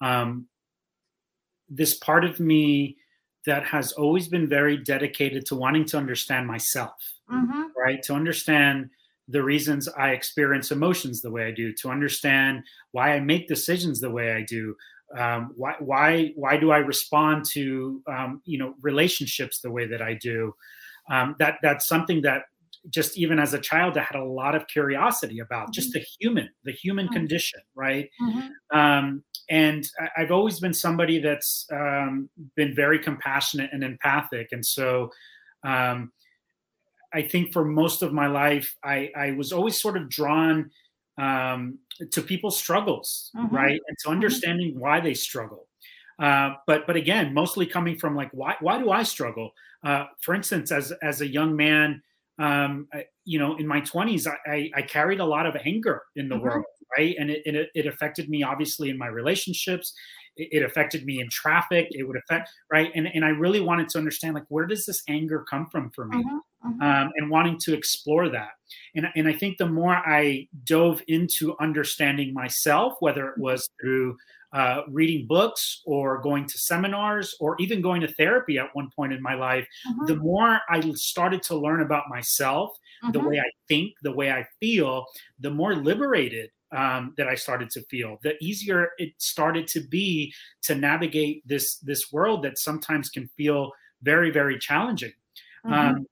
um, 0.00 0.48
this 1.68 1.94
part 1.94 2.24
of 2.24 2.40
me 2.40 2.96
that 3.46 3.64
has 3.64 3.92
always 3.92 4.26
been 4.26 4.48
very 4.48 4.76
dedicated 4.76 5.46
to 5.46 5.54
wanting 5.54 5.84
to 5.86 5.96
understand 5.96 6.48
myself, 6.48 6.96
mm-hmm. 7.30 7.62
right? 7.76 8.02
To 8.02 8.14
understand 8.14 8.90
the 9.28 9.42
reasons 9.42 9.88
I 9.88 10.10
experience 10.10 10.72
emotions 10.72 11.22
the 11.22 11.30
way 11.30 11.46
I 11.46 11.52
do, 11.52 11.72
to 11.74 11.90
understand 11.90 12.64
why 12.90 13.14
I 13.14 13.20
make 13.20 13.46
decisions 13.46 14.00
the 14.00 14.10
way 14.10 14.32
I 14.32 14.42
do, 14.42 14.74
um, 15.16 15.52
why 15.56 15.76
why 15.78 16.32
why 16.34 16.56
do 16.56 16.72
I 16.72 16.78
respond 16.78 17.44
to 17.52 18.02
um, 18.08 18.42
you 18.44 18.58
know 18.58 18.74
relationships 18.82 19.60
the 19.60 19.70
way 19.70 19.86
that 19.86 20.02
I 20.02 20.14
do. 20.14 20.54
Um, 21.08 21.36
that 21.38 21.58
that's 21.62 21.86
something 21.86 22.22
that 22.22 22.42
just 22.90 23.16
even 23.18 23.38
as 23.38 23.54
a 23.54 23.58
child, 23.58 23.96
I 23.96 24.02
had 24.02 24.18
a 24.18 24.24
lot 24.24 24.54
of 24.54 24.66
curiosity 24.66 25.40
about 25.40 25.64
mm-hmm. 25.64 25.72
just 25.72 25.92
the 25.92 26.04
human, 26.20 26.48
the 26.64 26.72
human 26.72 27.06
mm-hmm. 27.06 27.14
condition, 27.14 27.60
right? 27.74 28.08
Mm-hmm. 28.22 28.78
Um, 28.78 29.24
and 29.48 29.88
I, 30.00 30.20
have 30.20 30.32
always 30.32 30.60
been 30.60 30.74
somebody 30.74 31.20
that's 31.20 31.66
um, 31.72 32.28
been 32.56 32.74
very 32.74 32.98
compassionate 32.98 33.70
and 33.72 33.84
empathic, 33.84 34.48
and 34.52 34.64
so 34.64 35.10
um, 35.64 36.12
I 37.12 37.22
think 37.22 37.52
for 37.52 37.64
most 37.64 38.02
of 38.02 38.12
my 38.12 38.26
life, 38.26 38.76
I, 38.84 39.10
I 39.16 39.32
was 39.32 39.52
always 39.52 39.80
sort 39.80 39.96
of 39.96 40.08
drawn 40.08 40.70
um, 41.18 41.78
to 42.12 42.20
people's 42.22 42.58
struggles, 42.58 43.30
mm-hmm. 43.36 43.54
right, 43.54 43.80
and 43.86 43.98
to 43.98 44.08
mm-hmm. 44.08 44.14
understanding 44.14 44.78
why 44.78 45.00
they 45.00 45.14
struggle. 45.14 45.68
Uh, 46.18 46.54
but 46.66 46.86
but 46.86 46.96
again, 46.96 47.34
mostly 47.34 47.66
coming 47.66 47.96
from 47.96 48.16
like 48.16 48.30
why 48.32 48.56
why 48.60 48.78
do 48.78 48.90
I 48.90 49.02
struggle? 49.02 49.52
Uh, 49.84 50.06
for 50.20 50.34
instance, 50.34 50.72
as 50.72 50.92
as 51.02 51.20
a 51.20 51.26
young 51.26 51.54
man 51.56 52.02
um, 52.38 52.88
I, 52.92 53.04
you 53.24 53.38
know, 53.38 53.56
in 53.56 53.66
my 53.66 53.80
20s, 53.80 54.26
I, 54.46 54.70
I, 54.74 54.82
carried 54.82 55.20
a 55.20 55.24
lot 55.24 55.46
of 55.46 55.56
anger 55.64 56.02
in 56.16 56.28
the 56.28 56.34
mm-hmm. 56.34 56.44
world, 56.44 56.64
right? 56.96 57.14
And 57.18 57.30
it, 57.30 57.42
it, 57.46 57.68
it, 57.74 57.86
affected 57.86 58.28
me 58.28 58.42
obviously 58.42 58.90
in 58.90 58.98
my 58.98 59.06
relationships. 59.06 59.94
It, 60.36 60.62
affected 60.62 61.04
me 61.06 61.20
in 61.20 61.28
traffic. 61.30 61.88
It 61.90 62.06
would 62.06 62.16
affect, 62.16 62.50
right? 62.70 62.90
And, 62.94 63.06
and 63.06 63.24
I 63.24 63.30
really 63.30 63.60
wanted 63.60 63.88
to 63.90 63.98
understand, 63.98 64.34
like, 64.34 64.44
where 64.48 64.66
does 64.66 64.84
this 64.84 65.02
anger 65.08 65.44
come 65.48 65.66
from 65.66 65.90
for 65.90 66.06
me? 66.06 66.18
Mm-hmm. 66.18 66.36
Mm-hmm. 66.68 66.82
Um, 66.82 67.12
and 67.16 67.30
wanting 67.30 67.58
to 67.60 67.74
explore 67.74 68.28
that. 68.28 68.50
And, 68.94 69.06
and 69.14 69.28
I 69.28 69.32
think 69.32 69.56
the 69.56 69.68
more 69.68 69.94
I 69.94 70.48
dove 70.64 71.00
into 71.06 71.56
understanding 71.60 72.34
myself, 72.34 72.94
whether 73.00 73.28
it 73.28 73.38
was 73.38 73.68
through 73.80 74.16
uh, 74.52 74.82
reading 74.88 75.26
books 75.26 75.82
or 75.84 76.20
going 76.22 76.46
to 76.46 76.58
seminars 76.58 77.36
or 77.40 77.56
even 77.60 77.82
going 77.82 78.00
to 78.00 78.08
therapy 78.08 78.58
at 78.58 78.74
one 78.74 78.90
point 78.96 79.12
in 79.12 79.22
my 79.22 79.34
life, 79.34 79.66
mm-hmm. 79.88 80.06
the 80.06 80.16
more 80.16 80.60
I 80.68 80.80
started 80.94 81.42
to 81.44 81.56
learn 81.56 81.82
about 81.82 82.08
myself, 82.08 82.76
the 83.12 83.20
way 83.20 83.38
I 83.38 83.50
think, 83.68 83.92
the 84.02 84.12
way 84.12 84.32
I 84.32 84.46
feel, 84.58 85.04
the 85.38 85.50
more 85.50 85.76
liberated 85.76 86.50
um, 86.72 87.14
that 87.16 87.28
I 87.28 87.34
started 87.34 87.70
to 87.70 87.82
feel, 87.82 88.18
the 88.22 88.34
easier 88.42 88.90
it 88.98 89.12
started 89.18 89.66
to 89.68 89.80
be 89.80 90.32
to 90.62 90.74
navigate 90.74 91.46
this 91.46 91.78
this 91.78 92.12
world 92.12 92.42
that 92.44 92.58
sometimes 92.58 93.08
can 93.08 93.28
feel 93.36 93.72
very 94.02 94.30
very 94.30 94.58
challenging. 94.58 95.12
Mm-hmm. 95.64 95.72
Um, 95.72 96.06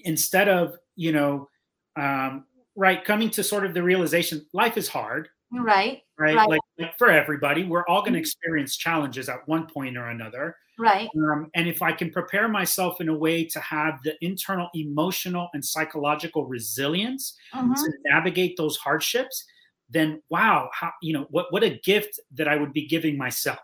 instead 0.00 0.48
of 0.48 0.76
you 0.96 1.12
know, 1.12 1.48
um, 1.96 2.46
right, 2.74 3.04
coming 3.04 3.30
to 3.30 3.42
sort 3.42 3.66
of 3.66 3.74
the 3.74 3.82
realization 3.82 4.46
life 4.52 4.76
is 4.76 4.88
hard, 4.88 5.28
right 5.52 6.02
right? 6.18 6.36
right. 6.36 6.48
Like, 6.48 6.60
like, 6.78 6.98
for 6.98 7.10
everybody, 7.10 7.64
we're 7.64 7.86
all 7.86 8.00
going 8.00 8.14
to 8.14 8.18
Mhm. 8.18 8.22
experience 8.22 8.76
challenges 8.76 9.28
at 9.28 9.46
one 9.46 9.66
point 9.66 9.96
or 9.96 10.08
another. 10.08 10.56
Right. 10.78 11.08
Um, 11.16 11.50
and 11.54 11.68
if 11.68 11.80
I 11.80 11.92
can 11.92 12.10
prepare 12.10 12.48
myself 12.48 13.00
in 13.00 13.08
a 13.08 13.16
way 13.16 13.44
to 13.46 13.60
have 13.60 14.02
the 14.02 14.14
internal 14.20 14.68
emotional 14.74 15.48
and 15.54 15.64
psychological 15.64 16.46
resilience 16.46 17.36
Mhm. 17.54 17.74
to 17.74 17.92
navigate 18.04 18.56
those 18.56 18.76
hardships, 18.76 19.44
then 19.90 20.22
wow, 20.30 20.70
how, 20.72 20.92
you 21.02 21.12
know 21.12 21.26
what 21.30 21.52
what 21.52 21.62
a 21.62 21.78
gift 21.84 22.18
that 22.34 22.48
I 22.48 22.56
would 22.56 22.72
be 22.72 22.86
giving 22.86 23.16
myself. 23.16 23.58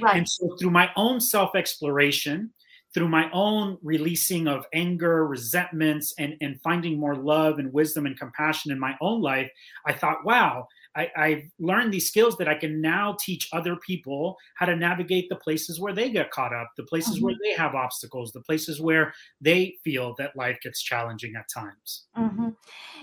Right. 0.00 0.16
And 0.16 0.28
so 0.28 0.56
through 0.58 0.70
my 0.70 0.90
own 0.96 1.20
self 1.20 1.54
exploration, 1.54 2.50
through 2.94 3.08
my 3.08 3.30
own 3.32 3.78
releasing 3.82 4.48
of 4.48 4.64
anger, 4.72 5.26
resentments, 5.26 6.14
and, 6.18 6.36
and 6.40 6.60
finding 6.62 6.98
more 6.98 7.14
love 7.14 7.58
and 7.58 7.72
wisdom 7.72 8.06
and 8.06 8.18
compassion 8.18 8.72
in 8.72 8.78
my 8.78 8.96
own 9.00 9.20
life, 9.20 9.50
I 9.84 9.92
thought, 9.92 10.24
wow, 10.24 10.66
I, 10.96 11.10
I've 11.16 11.42
learned 11.58 11.92
these 11.92 12.08
skills 12.08 12.36
that 12.38 12.48
I 12.48 12.54
can 12.54 12.80
now 12.80 13.16
teach 13.20 13.48
other 13.52 13.76
people 13.76 14.36
how 14.56 14.66
to 14.66 14.74
navigate 14.74 15.28
the 15.28 15.36
places 15.36 15.78
where 15.78 15.92
they 15.92 16.10
get 16.10 16.30
caught 16.30 16.54
up, 16.54 16.70
the 16.76 16.84
places 16.84 17.20
where 17.20 17.34
they 17.44 17.52
have 17.52 17.74
obstacles, 17.74 18.32
the 18.32 18.40
places 18.40 18.80
where 18.80 19.12
they 19.40 19.76
feel 19.84 20.14
that 20.18 20.36
life 20.36 20.58
gets 20.62 20.82
challenging 20.82 21.34
at 21.36 21.46
times. 21.52 22.06
hmm 22.14 22.48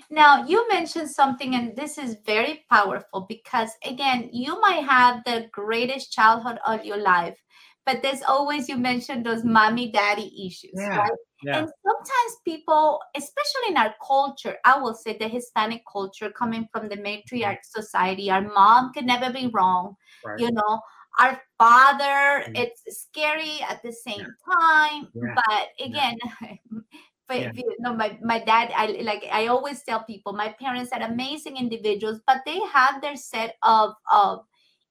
Now, 0.10 0.46
you 0.46 0.68
mentioned 0.70 1.10
something, 1.10 1.56
and 1.56 1.76
this 1.76 1.98
is 1.98 2.18
very 2.26 2.66
powerful 2.70 3.26
because, 3.28 3.72
again, 3.86 4.30
you 4.32 4.60
might 4.62 4.84
have 4.86 5.24
the 5.24 5.48
greatest 5.52 6.12
childhood 6.12 6.60
of 6.66 6.86
your 6.86 6.98
life, 6.98 7.38
but 7.86 8.02
there's 8.02 8.22
always, 8.24 8.70
you 8.70 8.78
mentioned 8.78 9.26
those 9.26 9.44
mommy 9.44 9.92
daddy 9.92 10.32
issues, 10.48 10.72
Yeah, 10.76 10.98
right? 10.98 11.12
Yeah. 11.44 11.60
And 11.60 11.70
sometimes 11.86 12.38
people, 12.46 13.02
especially 13.16 13.70
in 13.70 13.78
our 13.78 13.94
culture, 14.06 14.58
I 14.66 14.80
will 14.80 14.94
say 14.94 15.18
the 15.18 15.28
Hispanic 15.28 15.84
culture 15.92 16.32
coming 16.32 16.68
from 16.72 16.88
the 16.88 16.98
matriarch 16.98 17.64
society, 17.64 18.32
our 18.32 18.42
mom 18.42 18.94
can 18.94 19.06
never 19.06 19.32
be 19.32 19.48
wrong. 19.48 19.96
Right. 20.26 20.40
You 20.40 20.52
know, 20.52 20.82
our 21.20 21.42
father, 21.58 22.46
Mm. 22.48 22.58
it's 22.58 22.82
scary 23.02 23.62
at 23.70 23.84
the 23.84 23.92
same 23.92 24.26
time. 24.60 25.10
Yeah. 25.14 25.36
But 25.36 25.68
Yeah. 25.78 25.86
again, 25.86 26.18
but 27.28 27.42
Yeah. 27.42 27.52
you 27.54 27.76
know, 27.80 27.94
my, 27.94 28.18
my 28.24 28.40
dad, 28.40 28.72
I 28.76 28.88
like 29.04 29.26
I 29.32 29.48
always 29.48 29.84
tell 29.84 30.04
people, 30.04 30.34
my 30.34 30.50
parents 30.60 30.92
are 30.92 31.02
amazing 31.02 31.58
individuals, 31.58 32.22
but 32.28 32.42
they 32.46 32.60
have 32.72 33.02
their 33.02 33.16
set 33.16 33.56
of 33.64 33.94
of 34.12 34.46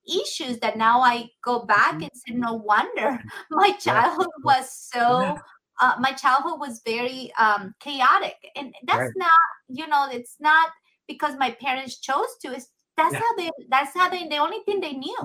issues 0.07 0.59
that 0.59 0.77
now 0.77 1.01
I 1.01 1.31
go 1.45 1.65
back 1.65 1.95
Mhm. 1.95 2.03
and 2.03 2.11
say, 2.15 2.35
no 2.35 2.55
wonder 2.55 3.23
my 3.51 3.73
childhood 3.73 4.29
was 4.43 4.73
so 4.73 5.39
uh, 5.81 5.95
my 5.99 6.13
childhood 6.13 6.61
was 6.61 6.81
very 6.85 7.33
um, 7.39 7.75
chaotic, 7.81 8.37
and 8.57 8.75
that's 8.87 8.99
Right. 8.99 9.11
not, 9.17 9.31
you 9.69 9.87
know, 9.87 10.09
it's 10.11 10.37
not 10.39 10.71
because 11.09 11.35
my 11.37 11.51
parents 11.51 11.99
chose 11.99 12.29
to. 12.43 12.53
It's 12.53 12.69
that's 12.97 13.15
Yeah. 13.15 13.21
how 13.21 13.37
they. 13.37 13.51
That's 13.69 13.95
how 13.95 14.09
they. 14.09 14.29
The 14.29 14.37
only 14.37 14.61
thing 14.65 14.81
they 14.81 14.93
knew. 14.93 15.17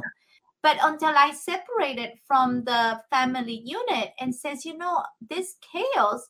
But 0.64 0.78
until 0.82 1.14
I 1.16 1.32
separated 1.32 2.14
from 2.28 2.64
the 2.64 3.02
family 3.12 3.62
unit 3.64 4.14
and 4.20 4.34
says, 4.36 4.66
you 4.66 4.78
know, 4.78 5.04
this 5.30 5.56
chaos, 5.72 6.28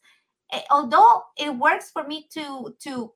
eh, 0.51 0.61
although 0.69 1.23
it 1.37 1.55
works 1.55 1.91
for 1.91 2.03
me 2.05 2.27
to 2.33 2.75
to 2.83 3.13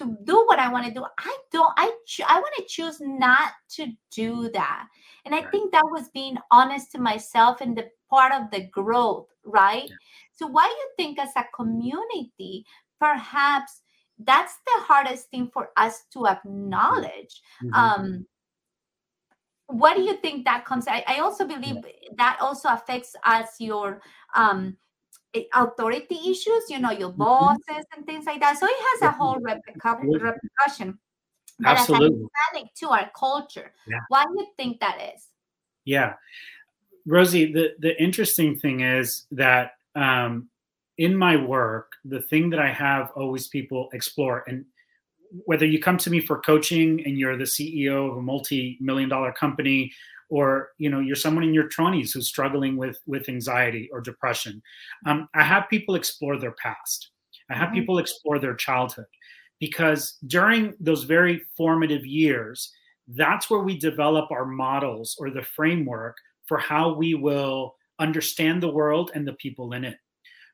to 0.00 0.16
do 0.24 0.44
what 0.46 0.58
I 0.58 0.72
want 0.72 0.86
to 0.86 0.92
do, 0.92 1.04
I 1.18 1.36
don't. 1.52 1.72
I 1.76 1.92
cho- 2.06 2.24
I 2.26 2.40
want 2.40 2.54
to 2.58 2.64
choose 2.64 3.00
not 3.00 3.52
to 3.76 3.86
do 4.10 4.50
that. 4.50 4.88
And 5.24 5.34
I 5.34 5.40
Right. 5.40 5.50
think 5.50 5.72
that 5.72 5.84
was 5.92 6.08
being 6.10 6.36
honest 6.50 6.90
to 6.92 6.98
myself 6.98 7.60
and 7.60 7.76
the 7.76 7.90
part 8.08 8.32
of 8.32 8.50
the 8.50 8.66
growth, 8.68 9.28
right? 9.44 9.88
Yeah. 9.88 9.96
So 10.32 10.46
why 10.46 10.66
do 10.66 10.74
you 10.74 10.90
think 10.96 11.18
as 11.18 11.30
a 11.36 11.44
community, 11.54 12.64
perhaps 12.98 13.82
that's 14.18 14.54
the 14.66 14.82
hardest 14.84 15.30
thing 15.30 15.48
for 15.52 15.70
us 15.76 16.04
to 16.12 16.26
acknowledge. 16.26 17.40
Mhm. 17.62 17.74
Um, 17.74 18.26
what 19.66 19.96
do 19.96 20.02
you 20.02 20.16
think 20.16 20.44
that 20.44 20.64
comes? 20.64 20.88
I, 20.88 21.04
I 21.06 21.18
also 21.20 21.46
believe 21.46 21.84
that 22.16 22.38
also 22.40 22.68
affects 22.70 23.14
us 23.24 23.60
your 23.60 24.02
um 24.34 24.76
authority 25.54 26.18
issues, 26.30 26.68
you 26.68 26.78
know, 26.78 26.90
your 26.90 27.10
Mhm. 27.10 27.18
bosses 27.18 27.86
and 27.96 28.04
things 28.06 28.26
like 28.26 28.40
that. 28.40 28.58
So 28.58 28.66
it 28.66 28.76
has 28.76 29.02
a 29.02 29.12
whole 29.12 29.38
repercussion. 29.38 30.98
But 31.58 31.78
Absolutely. 31.78 32.26
Hispanic 32.52 32.74
to 32.76 32.88
our 32.88 33.10
culture, 33.14 33.72
Yeah. 33.86 34.00
why 34.08 34.24
do 34.24 34.32
you 34.38 34.46
think 34.56 34.80
that 34.80 35.14
is? 35.14 35.28
Yeah. 35.84 36.14
Rosie, 37.06 37.52
the, 37.52 37.74
the 37.78 38.00
interesting 38.02 38.58
thing 38.58 38.80
is 38.80 39.26
that 39.32 39.74
um, 39.94 40.48
in 40.98 41.16
my 41.16 41.36
work, 41.36 41.96
the 42.04 42.22
thing 42.22 42.50
that 42.50 42.60
I 42.60 42.70
have 42.72 43.10
always 43.16 43.48
people 43.48 43.90
explore, 43.92 44.44
and 44.46 44.64
whether 45.44 45.66
you 45.66 45.80
come 45.80 45.96
to 45.98 46.10
me 46.10 46.20
for 46.20 46.40
coaching 46.40 47.04
and 47.04 47.18
you're 47.18 47.36
the 47.36 47.44
CEO 47.44 48.10
of 48.10 48.16
a 48.16 48.22
multi-million 48.22 49.08
dollar 49.08 49.32
company, 49.32 49.92
or 50.30 50.70
you 50.78 50.88
know 50.90 51.00
you're 51.00 51.16
someone 51.16 51.44
in 51.44 51.54
your 51.54 51.68
20s 51.68 52.12
who's 52.12 52.28
struggling 52.28 52.76
with 52.76 52.98
with 53.06 53.28
anxiety 53.28 53.88
or 53.92 54.00
depression, 54.00 54.62
um, 55.06 55.28
I 55.34 55.42
have 55.44 55.68
people 55.68 55.94
explore 55.96 56.38
their 56.38 56.54
past. 56.62 57.10
I 57.50 57.54
have 57.54 57.70
Mhm. 57.70 57.74
people 57.74 57.98
explore 57.98 58.38
their 58.38 58.54
childhood 58.54 59.06
because 59.58 60.16
during 60.26 60.74
those 60.80 61.04
very 61.04 61.42
formative 61.56 62.06
years, 62.06 62.72
that's 63.08 63.50
where 63.50 63.60
we 63.60 63.78
develop 63.78 64.30
our 64.30 64.46
models 64.46 65.16
or 65.18 65.30
the 65.30 65.42
framework 65.42 66.16
for 66.46 66.58
how 66.58 66.94
we 66.94 67.14
will 67.14 67.74
understand 67.98 68.62
the 68.62 68.68
world 68.72 69.10
and 69.14 69.26
the 69.26 69.34
people 69.34 69.72
in 69.72 69.84
it 69.84 69.98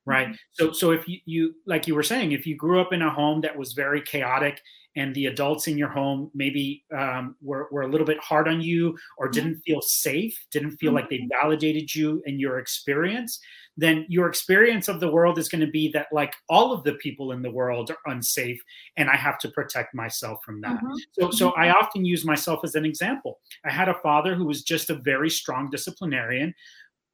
right 0.06 0.36
so 0.52 0.72
so 0.72 0.90
if 0.92 1.08
you, 1.08 1.18
you 1.26 1.54
like 1.66 1.86
you 1.86 1.94
were 1.94 2.02
saying 2.02 2.32
if 2.32 2.46
you 2.46 2.56
grew 2.56 2.80
up 2.80 2.92
in 2.92 3.02
a 3.02 3.10
home 3.10 3.40
that 3.40 3.56
was 3.56 3.72
very 3.72 4.00
chaotic 4.00 4.60
and 4.98 5.14
the 5.14 5.26
adults 5.26 5.66
in 5.68 5.76
your 5.76 5.90
home 5.90 6.30
maybe 6.34 6.82
um, 6.96 7.36
were, 7.42 7.68
were 7.70 7.82
a 7.82 7.88
little 7.88 8.06
bit 8.06 8.18
hard 8.20 8.48
on 8.48 8.60
you 8.62 8.96
or 9.18 9.28
Mhm. 9.28 9.32
didn't 9.32 9.60
feel 9.66 9.80
safe 9.82 10.36
didn't 10.50 10.76
feel 10.78 10.92
like 10.92 11.08
they 11.10 11.26
validated 11.40 11.94
you 11.94 12.22
and 12.26 12.40
your 12.40 12.58
experience 12.58 13.38
then 13.78 14.06
your 14.08 14.26
experience 14.26 14.88
of 14.88 15.00
the 15.00 15.10
world 15.10 15.36
is 15.38 15.50
going 15.50 15.60
to 15.60 15.70
be 15.70 15.90
that 15.92 16.06
like 16.12 16.34
all 16.48 16.72
of 16.72 16.82
the 16.84 16.94
people 16.94 17.32
in 17.32 17.42
the 17.42 17.50
world 17.50 17.90
are 17.90 17.98
unsafe 18.12 18.60
and 18.96 19.10
i 19.10 19.16
have 19.16 19.38
to 19.38 19.48
protect 19.50 19.94
myself 19.94 20.38
from 20.44 20.60
that 20.62 20.80
Mhm. 20.82 20.96
so, 21.12 21.30
so 21.30 21.50
I 21.56 21.70
often 21.70 22.04
use 22.04 22.24
myself 22.24 22.60
as 22.64 22.74
an 22.74 22.84
example. 22.84 23.40
I 23.64 23.70
had 23.72 23.88
a 23.88 23.94
father 24.02 24.34
who 24.34 24.46
was 24.46 24.62
just 24.62 24.90
a 24.90 24.94
very 24.94 25.30
strong 25.30 25.70
disciplinarian. 25.70 26.54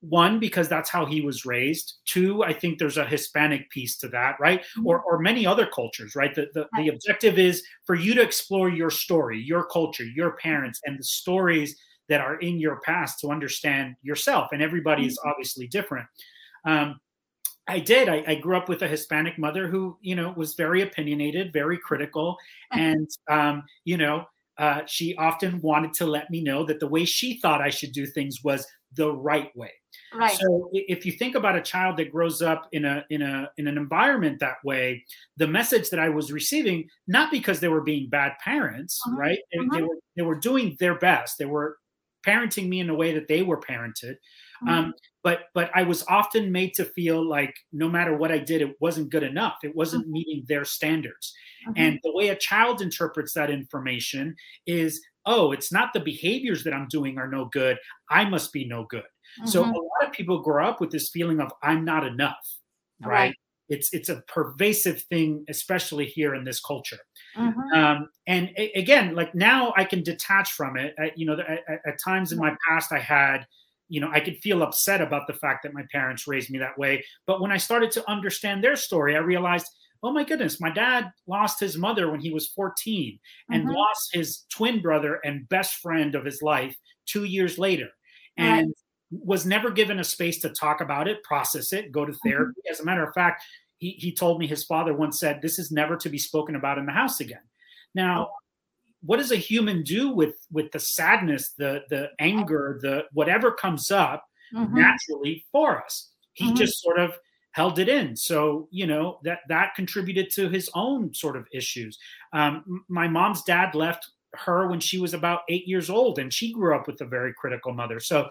One, 0.03 0.41
because 0.41 0.69
that's 0.69 0.91
how 0.91 1.07
he 1.07 1.21
was 1.21 1.47
raised. 1.47 1.95
Two, 2.07 2.43
I 2.43 2.53
think 2.53 2.79
there's 2.79 2.97
a 2.97 3.05
Hispanic 3.05 3.71
piece 3.71 3.97
to 3.99 4.09
that, 4.09 4.35
right? 4.41 4.65
Or, 4.85 5.01
or 5.01 5.21
many 5.21 5.47
other 5.47 5.65
cultures, 5.65 6.17
right? 6.17 6.35
The, 6.35 6.49
the, 6.55 6.67
the 6.77 6.89
objective 6.89 7.39
is 7.39 7.63
for 7.87 7.95
you 7.95 8.13
to 8.15 8.21
explore 8.21 8.69
your 8.69 8.91
story, 8.91 9.41
your 9.41 9.65
culture, 9.65 10.05
your 10.05 10.37
parents, 10.39 10.81
and 10.85 10.99
the 10.99 11.05
stories 11.05 11.77
that 12.09 12.21
are 12.21 12.37
in 12.41 12.59
your 12.59 12.81
past 12.81 13.21
to 13.21 13.29
understand 13.29 13.95
yourself. 14.03 14.49
And 14.51 14.61
everybody 14.61 15.07
is 15.07 15.19
obviously 15.25 15.69
different. 15.69 16.09
Um, 16.67 16.99
I 17.69 17.79
did. 17.79 18.09
I, 18.09 18.25
I, 18.27 18.35
grew 18.35 18.57
up 18.57 18.69
with 18.69 18.83
a 18.83 18.89
Hispanic 18.89 19.39
mother 19.39 19.69
who, 19.69 19.97
you 20.01 20.17
know, 20.17 20.35
was 20.37 20.55
very 20.55 20.83
opinionated, 20.83 21.53
very 21.53 21.79
critical, 21.79 22.37
and 22.73 23.09
um, 23.31 23.63
you 23.85 23.97
know, 23.97 24.25
uh, 24.59 24.83
she 24.87 25.15
often 25.17 25.61
wanted 25.61 25.95
to 25.95 26.07
let 26.07 26.29
me 26.29 26.43
know 26.43 26.65
that 26.65 26.81
the 26.81 26.89
way 26.89 27.05
she 27.05 27.39
thought 27.41 27.61
I 27.61 27.71
should 27.71 27.93
do 27.93 28.07
things 28.07 28.43
was 28.43 28.67
the 28.95 29.13
right 29.13 29.55
way. 29.57 29.71
Right. 30.15 30.37
So 30.39 30.69
if 30.73 31.07
you 31.07 31.13
think 31.13 31.35
about 31.35 31.57
a 31.57 31.63
child 31.63 31.97
that 31.97 32.13
grows 32.13 32.43
up 32.43 32.69
in 32.73 32.85
a 32.85 33.05
in 33.11 33.23
a 33.23 33.51
in 33.57 33.67
an 33.67 33.77
environment 33.77 34.41
that 34.41 34.57
way, 34.65 35.05
the 35.37 35.47
message 35.47 35.91
that 35.91 36.01
I 36.01 36.09
was 36.09 36.33
receiving, 36.33 36.89
not 37.07 37.31
because 37.31 37.61
they 37.61 37.69
were 37.69 37.81
being 37.83 38.09
bad 38.09 38.33
parents, 38.45 39.01
uh-huh. 39.07 39.17
right? 39.17 39.39
They, 39.53 39.59
uh-huh. 39.59 39.77
they, 39.77 39.83
were 39.83 39.97
they 40.17 40.23
were 40.23 40.39
doing 40.39 40.77
their 40.79 40.99
best. 40.99 41.39
They 41.39 41.47
were 41.47 41.79
parenting 42.27 42.69
me 42.69 42.81
in 42.81 42.91
a 42.91 42.95
way 42.95 43.15
that 43.15 43.29
they 43.29 43.43
were 43.43 43.61
parented. 43.61 44.15
uh-huh. 44.67 44.73
Um, 44.73 44.95
but 45.25 45.45
but 45.55 45.71
I 45.75 45.83
was 45.85 46.05
often 46.09 46.53
made 46.53 46.75
to 46.75 46.85
feel 46.85 47.27
like 47.27 47.55
no 47.73 47.89
matter 47.89 48.17
what 48.17 48.33
I 48.33 48.39
did, 48.39 48.63
it 48.63 48.77
wasn't 48.81 49.11
good 49.11 49.23
enough. 49.23 49.57
It 49.63 49.75
wasn't 49.75 50.05
uh-huh. 50.05 50.13
meeting 50.13 50.45
their 50.47 50.65
standards. 50.65 51.33
And 51.77 52.01
the 52.03 52.13
way 52.13 52.29
a 52.31 52.37
child 52.37 52.81
interprets 52.81 53.35
that 53.35 53.51
information 53.51 54.35
is, 54.67 55.01
oh, 55.27 55.53
it's 55.53 55.73
not 55.73 55.93
the 55.93 56.01
behaviors 56.01 56.65
that 56.65 56.75
I'm 56.75 56.89
doing 56.89 57.19
are 57.19 57.29
no 57.29 57.47
good. 57.47 57.79
I 58.11 58.25
must 58.25 58.53
be 58.53 58.67
no 58.67 58.85
good. 58.91 59.05
So 59.45 59.65
a 59.65 59.67
lot 59.67 60.07
of 60.07 60.13
people 60.13 60.41
grow 60.43 60.67
up 60.69 60.81
with 60.81 60.91
this 60.91 61.11
feeling 61.11 61.41
of 61.41 61.53
I'm 61.63 61.85
not 61.85 62.07
enough, 62.07 62.37
right? 63.05 63.11
Right. 63.29 63.35
It's 63.69 63.93
it's 63.95 64.09
a 64.11 64.23
pervasive 64.29 65.03
thing, 65.03 65.45
especially 65.49 66.07
here 66.07 66.35
in 66.35 66.45
this 66.45 66.61
culture. 66.61 66.99
Mhm. 67.37 67.73
Um, 67.75 68.09
and 68.27 68.51
a- 68.59 68.73
again, 68.79 69.15
like 69.15 69.35
now 69.35 69.73
I 69.77 69.85
can 69.85 70.03
detach 70.03 70.53
from 70.53 70.77
it. 70.77 70.95
I, 70.99 71.13
you 71.17 71.25
know, 71.27 71.35
at, 71.39 71.63
at- 71.69 71.81
at 71.87 71.99
times 72.05 72.33
in 72.33 72.39
my 72.39 72.55
past, 72.69 72.93
I 72.93 72.99
had, 72.99 73.47
you 73.89 74.01
know, 74.01 74.11
I 74.13 74.21
could 74.21 74.39
feel 74.39 74.63
upset 74.63 75.01
about 75.01 75.27
the 75.27 75.33
fact 75.35 75.63
that 75.63 75.73
my 75.75 75.85
parents 75.91 76.27
raised 76.27 76.51
me 76.51 76.59
that 76.59 76.77
way. 76.79 77.05
But 77.27 77.41
when 77.41 77.53
I 77.53 77.57
started 77.57 77.91
to 77.93 78.11
understand 78.11 78.63
their 78.63 78.77
story, 78.77 79.17
I 79.17 79.21
realized, 79.21 79.67
oh 80.03 80.13
my 80.13 80.25
goodness, 80.25 80.61
my 80.61 80.71
dad 80.71 81.11
lost 81.27 81.61
his 81.61 81.79
mother 81.79 82.11
when 82.11 82.21
he 82.21 82.31
was 82.33 82.49
14 82.49 83.19
and 83.51 83.65
Mhm. 83.65 83.75
lost 83.75 84.15
his 84.15 84.45
twin 84.51 84.83
brother 84.83 85.21
and 85.25 85.49
best 85.49 85.77
friend 85.77 86.15
of 86.15 86.25
his 86.25 86.43
life 86.43 86.77
two 87.07 87.25
years 87.25 87.59
later. 87.59 87.89
And 88.37 88.75
was 89.13 89.47
never 89.47 89.71
given 89.71 90.01
a 90.01 90.05
space 90.05 90.39
to 90.41 90.49
talk 90.49 90.81
about 90.81 91.07
it, 91.07 91.23
process 91.23 91.73
it, 91.73 91.93
go 91.93 92.05
to 92.05 92.15
therapy. 92.25 92.61
As 92.71 92.81
a 92.81 92.85
matter 92.85 93.05
of 93.05 93.15
fact, 93.15 93.45
he, 93.79 93.91
he 93.91 94.13
told 94.13 94.39
me 94.39 94.47
his 94.47 94.65
father 94.65 94.95
once 94.95 95.21
said, 95.21 95.43
This 95.43 95.59
is 95.59 95.71
never 95.71 95.97
to 95.99 96.09
be 96.09 96.19
spoken 96.19 96.57
about 96.57 96.79
in 96.79 96.87
the 96.87 96.93
house 96.93 97.21
again. 97.21 97.43
Now, 97.95 98.31
what 99.05 99.19
does 99.19 99.33
a 99.33 99.37
human 99.37 99.83
do 99.83 100.11
with 100.11 100.35
with 100.51 100.71
the 100.73 100.79
sadness 100.79 101.53
the 101.59 101.83
the 101.91 102.09
anger 102.19 102.79
the 102.83 103.05
whatever 103.13 103.51
comes 103.51 103.91
up 103.91 104.25
mm-hmm. 104.55 104.75
naturally 104.75 105.45
for 105.53 105.85
us 105.85 106.11
he 106.33 106.47
mm-hmm. 106.47 106.55
just 106.55 106.81
sort 106.81 106.99
of 106.99 107.13
held 107.53 107.79
it 107.79 107.89
in 107.89 108.17
so 108.17 108.69
you 108.71 108.87
know 108.87 109.19
that 109.25 109.41
that 109.49 109.75
contributed 109.75 110.31
to 110.31 110.49
his 110.49 110.71
own 110.75 111.13
sort 111.13 111.37
of 111.37 111.47
issues 111.53 111.99
um, 112.33 112.85
my 112.89 113.07
mom's 113.07 113.43
dad 113.43 113.75
left 113.75 114.11
her 114.35 114.67
when 114.69 114.81
she 114.81 114.99
was 114.99 115.13
about 115.13 115.41
eight 115.51 115.69
years 115.69 115.91
old 115.91 116.19
and 116.19 116.33
she 116.33 116.53
grew 116.53 116.75
up 116.75 116.87
with 116.87 117.01
a 117.03 117.07
very 117.07 117.35
critical 117.35 117.75
mother 117.75 118.01
so 118.01 118.29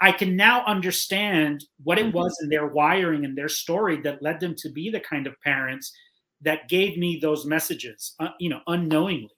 i 0.00 0.12
can 0.12 0.36
now 0.36 0.64
understand 0.64 1.64
what 1.82 1.98
it 1.98 2.06
mm-hmm. 2.06 2.16
was 2.16 2.38
in 2.42 2.48
their 2.48 2.66
wiring 2.66 3.24
and 3.24 3.36
their 3.36 3.48
story 3.48 4.00
that 4.00 4.22
led 4.22 4.40
them 4.40 4.54
to 4.56 4.70
be 4.70 4.90
the 4.90 5.00
kind 5.00 5.26
of 5.26 5.40
parents 5.42 5.92
that 6.40 6.68
gave 6.68 6.96
me 6.96 7.18
those 7.20 7.46
messages 7.46 8.14
uh, 8.20 8.28
you 8.38 8.48
know 8.48 8.60
unknowingly 8.66 9.30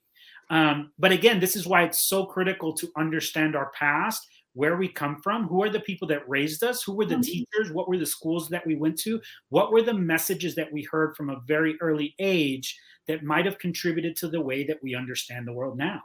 um, 0.50 0.90
but 0.98 1.12
again 1.12 1.40
this 1.40 1.56
is 1.56 1.66
why 1.66 1.84
it's 1.84 2.06
so 2.06 2.24
critical 2.24 2.72
to 2.74 2.90
understand 2.96 3.56
our 3.56 3.70
past 3.72 4.26
where 4.54 4.76
we 4.76 4.88
come 4.88 5.20
from, 5.22 5.46
who 5.46 5.62
are 5.62 5.70
the 5.70 5.80
people 5.80 6.08
that 6.08 6.28
raised 6.28 6.64
us, 6.64 6.82
who 6.82 6.92
were 6.92 7.04
the 7.04 7.14
mm-hmm. 7.14 7.22
teachers, 7.22 7.72
what 7.72 7.88
were 7.88 7.98
the 7.98 8.06
schools 8.06 8.48
that 8.48 8.66
we 8.66 8.74
went 8.74 8.98
to, 8.98 9.20
what 9.48 9.70
were 9.70 9.82
the 9.82 9.94
messages 9.94 10.54
that 10.56 10.72
we 10.72 10.86
heard 10.90 11.14
from 11.16 11.30
a 11.30 11.40
very 11.46 11.76
early 11.80 12.14
age 12.18 12.76
that 13.06 13.24
might 13.24 13.44
have 13.44 13.58
contributed 13.58 14.16
to 14.16 14.28
the 14.28 14.40
way 14.40 14.64
that 14.64 14.82
we 14.82 14.94
understand 14.94 15.46
the 15.46 15.52
world 15.52 15.78
now. 15.78 16.00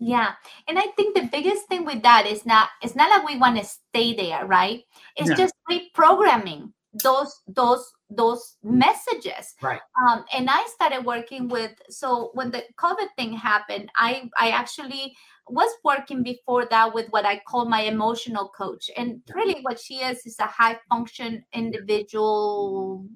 Yeah. 0.00 0.32
And 0.68 0.78
I 0.78 0.86
think 0.96 1.16
the 1.16 1.28
biggest 1.30 1.66
thing 1.66 1.84
with 1.84 2.02
that 2.02 2.26
is 2.26 2.46
not 2.46 2.68
it's 2.82 2.94
not 2.94 3.10
like 3.10 3.28
we 3.28 3.38
want 3.38 3.58
to 3.58 3.64
stay 3.64 4.14
there, 4.14 4.46
right? 4.46 4.82
It's 5.16 5.30
yeah. 5.30 5.36
just 5.36 5.54
reprogramming 5.70 6.72
those 7.02 7.42
those 7.46 7.92
those 8.08 8.56
messages 8.64 9.54
right 9.60 9.82
um, 10.08 10.24
and 10.34 10.48
i 10.48 10.66
started 10.74 11.04
working 11.04 11.46
with 11.46 11.70
so 11.90 12.30
when 12.32 12.50
the 12.50 12.64
covid 12.80 13.06
thing 13.14 13.30
happened 13.30 13.90
i 13.94 14.28
i 14.38 14.48
actually 14.48 15.14
was 15.50 15.70
working 15.84 16.22
before 16.22 16.66
that 16.66 16.94
with 16.94 17.08
what 17.10 17.24
I 17.24 17.40
call 17.46 17.64
my 17.64 17.82
emotional 17.82 18.48
coach. 18.48 18.90
And 18.96 19.22
really, 19.34 19.60
what 19.62 19.80
she 19.80 19.96
is 19.96 20.24
is 20.26 20.38
a 20.38 20.46
high 20.46 20.78
function 20.88 21.44
individual 21.52 23.06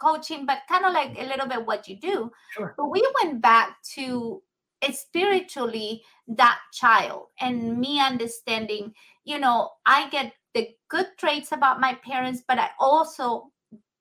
coaching, 0.00 0.46
but 0.46 0.58
kind 0.68 0.84
of 0.84 0.92
like 0.92 1.18
a 1.18 1.26
little 1.26 1.46
bit 1.46 1.66
what 1.66 1.88
you 1.88 1.96
do. 1.96 2.30
Sure. 2.50 2.74
But 2.76 2.90
we 2.90 3.06
went 3.22 3.40
back 3.40 3.76
to 3.94 4.42
spiritually 4.92 6.02
that 6.28 6.58
child 6.72 7.26
and 7.40 7.62
mm-hmm. 7.62 7.80
me 7.80 8.00
understanding, 8.00 8.92
you 9.24 9.38
know, 9.38 9.70
I 9.86 10.08
get 10.10 10.32
the 10.54 10.68
good 10.88 11.06
traits 11.18 11.52
about 11.52 11.80
my 11.80 11.94
parents, 12.04 12.42
but 12.46 12.58
I 12.58 12.70
also 12.78 13.50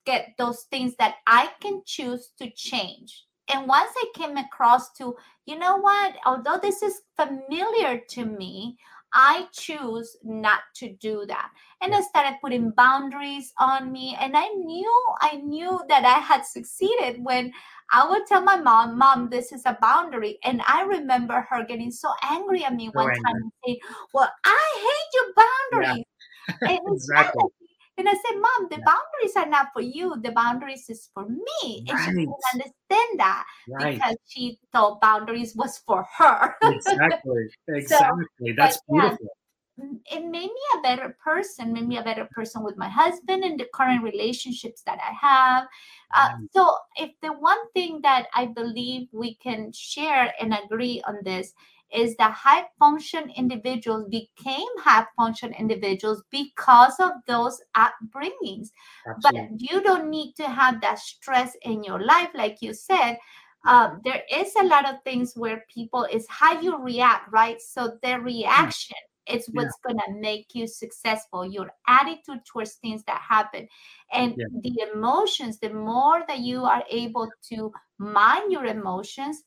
get 0.06 0.30
those 0.38 0.64
things 0.72 0.96
that 1.00 1.16
I 1.26 1.52
can 1.62 1.76
mm-hmm. 1.76 1.86
choose 1.86 2.32
to 2.40 2.50
change. 2.52 3.26
And 3.54 3.68
once 3.68 3.92
I 3.96 4.06
came 4.14 4.38
across 4.38 4.92
to, 4.94 5.16
you 5.46 5.58
know 5.58 5.78
what, 5.78 6.16
although 6.26 6.60
this 6.62 6.82
is 6.82 7.02
familiar 7.16 8.02
to 8.10 8.26
me, 8.26 8.78
I 9.18 9.48
choose 9.52 10.16
not 10.24 10.60
to 10.76 10.94
do 10.94 11.26
that. 11.28 11.50
And 11.82 11.94
I 11.94 12.02
started 12.02 12.38
putting 12.40 12.70
boundaries 12.70 13.52
on 13.60 13.92
me. 13.92 14.16
And 14.20 14.38
I 14.38 14.48
knew, 14.50 15.06
I 15.22 15.38
knew 15.38 15.82
that 15.90 16.06
I 16.06 16.20
had 16.20 16.46
succeeded 16.46 17.24
when 17.24 17.52
I 17.92 18.08
would 18.08 18.28
tell 18.28 18.44
my 18.44 18.58
mom, 18.58 18.96
Mom, 18.98 19.30
this 19.32 19.52
is 19.52 19.64
a 19.66 19.76
boundary. 19.82 20.38
And 20.44 20.62
I 20.68 20.84
remember 20.84 21.48
her 21.50 21.66
getting 21.66 21.90
so 21.90 22.10
angry 22.24 22.64
at 22.64 22.76
me 22.76 22.90
one 22.94 23.08
time 23.08 23.36
and 23.42 23.52
saying, 23.66 23.80
Well, 24.14 24.32
I 24.46 24.74
hate 24.76 25.10
your 25.16 25.34
boundaries. 25.36 26.06
Yeah. 26.62 26.78
exactly. 26.94 27.50
And 27.98 28.08
I 28.08 28.14
said, 28.14 28.40
Mom, 28.40 28.70
the 28.70 28.78
boundaries 28.78 29.36
are 29.36 29.50
not 29.50 29.70
for 29.74 29.82
you. 29.82 30.16
The 30.22 30.32
boundaries 30.32 30.86
is 30.88 31.10
for 31.14 31.28
me. 31.28 31.42
Right. 31.64 31.90
And 31.90 32.00
she 32.00 32.12
didn't 32.12 32.36
understand 32.54 33.20
that 33.20 33.46
right. 33.70 33.96
because 33.96 34.16
she 34.28 34.60
thought 34.72 35.02
boundaries 35.02 35.56
was 35.56 35.80
for 35.80 36.06
her. 36.18 36.56
exactly. 36.62 37.48
Exactly. 37.70 38.26
So, 38.40 38.54
That's 38.56 38.80
beautiful. 38.90 39.18
Yeah, 39.22 39.47
it 39.78 40.26
made 40.26 40.50
me 40.50 40.62
a 40.78 40.82
better 40.82 41.18
person, 41.24 41.74
made 41.74 41.88
me 41.88 41.98
a 41.98 42.04
better 42.04 42.28
person 42.32 42.64
with 42.64 42.78
my 42.78 42.90
husband 42.90 43.44
and 43.44 43.60
the 43.60 43.68
current 43.74 44.04
relationships 44.04 44.82
that 44.86 45.00
I 45.00 45.14
have. 45.14 45.68
Uh, 46.16 46.30
so, 46.52 46.76
if 46.96 47.12
the 47.22 47.34
one 47.34 47.72
thing 47.74 48.02
that 48.02 48.28
I 48.34 48.48
believe 48.48 49.08
we 49.12 49.36
can 49.36 49.72
share 49.74 50.34
and 50.42 50.54
agree 50.54 51.02
on 51.08 51.20
this 51.24 51.54
is 51.94 52.16
that 52.18 52.34
high 52.34 52.66
function 52.80 53.32
individuals 53.38 54.08
became 54.10 54.68
high 54.80 55.06
function 55.16 55.54
individuals 55.54 56.24
because 56.32 57.00
of 57.00 57.12
those 57.28 57.62
upbringings. 57.76 58.72
Absolutely. 59.08 59.50
But 59.50 59.72
you 59.72 59.82
don't 59.82 60.10
need 60.10 60.34
to 60.36 60.50
have 60.50 60.82
that 60.82 61.00
stress 61.00 61.56
in 61.62 61.84
your 61.84 62.04
life, 62.04 62.30
like 62.34 62.58
you 62.62 62.74
said. 62.74 63.18
Um, 63.66 64.02
there 64.04 64.22
is 64.32 64.54
a 64.56 64.64
lot 64.64 64.88
of 64.88 65.02
things 65.04 65.34
where 65.36 65.66
people 65.74 66.06
is 66.06 66.26
how 66.30 66.60
you 66.62 66.78
react, 66.82 67.32
right? 67.32 67.60
So 67.62 67.98
their 68.02 68.22
reaction 68.22 68.98
is 69.30 69.48
what's 69.54 69.76
yeah. 69.86 69.94
gonna 69.94 70.20
make 70.20 70.48
you 70.54 70.68
successful. 70.68 71.46
Your 71.46 71.72
attitude 71.88 72.46
towards 72.46 72.74
things 72.76 73.04
that 73.06 73.22
happen, 73.22 73.68
and 74.12 74.36
yeah. 74.38 74.46
the 74.62 74.92
emotions. 74.94 75.60
The 75.60 75.72
more 75.72 76.24
that 76.28 76.40
you 76.40 76.64
are 76.64 76.84
able 76.90 77.30
to 77.50 77.72
mind 78.00 78.52
your 78.52 78.66
emotions, 78.66 79.44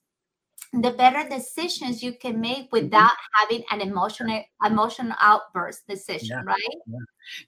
the 0.72 0.92
better 0.92 1.28
decisions 1.28 2.02
you 2.02 2.12
can 2.12 2.40
make 2.40 2.70
mm-hmm. 2.70 2.84
without 2.84 3.12
having 3.34 3.64
an 3.70 3.80
emotional 3.80 4.42
emotional 4.64 5.16
outburst 5.20 5.86
decision 5.88 6.38
yeah, 6.38 6.42
right 6.44 6.58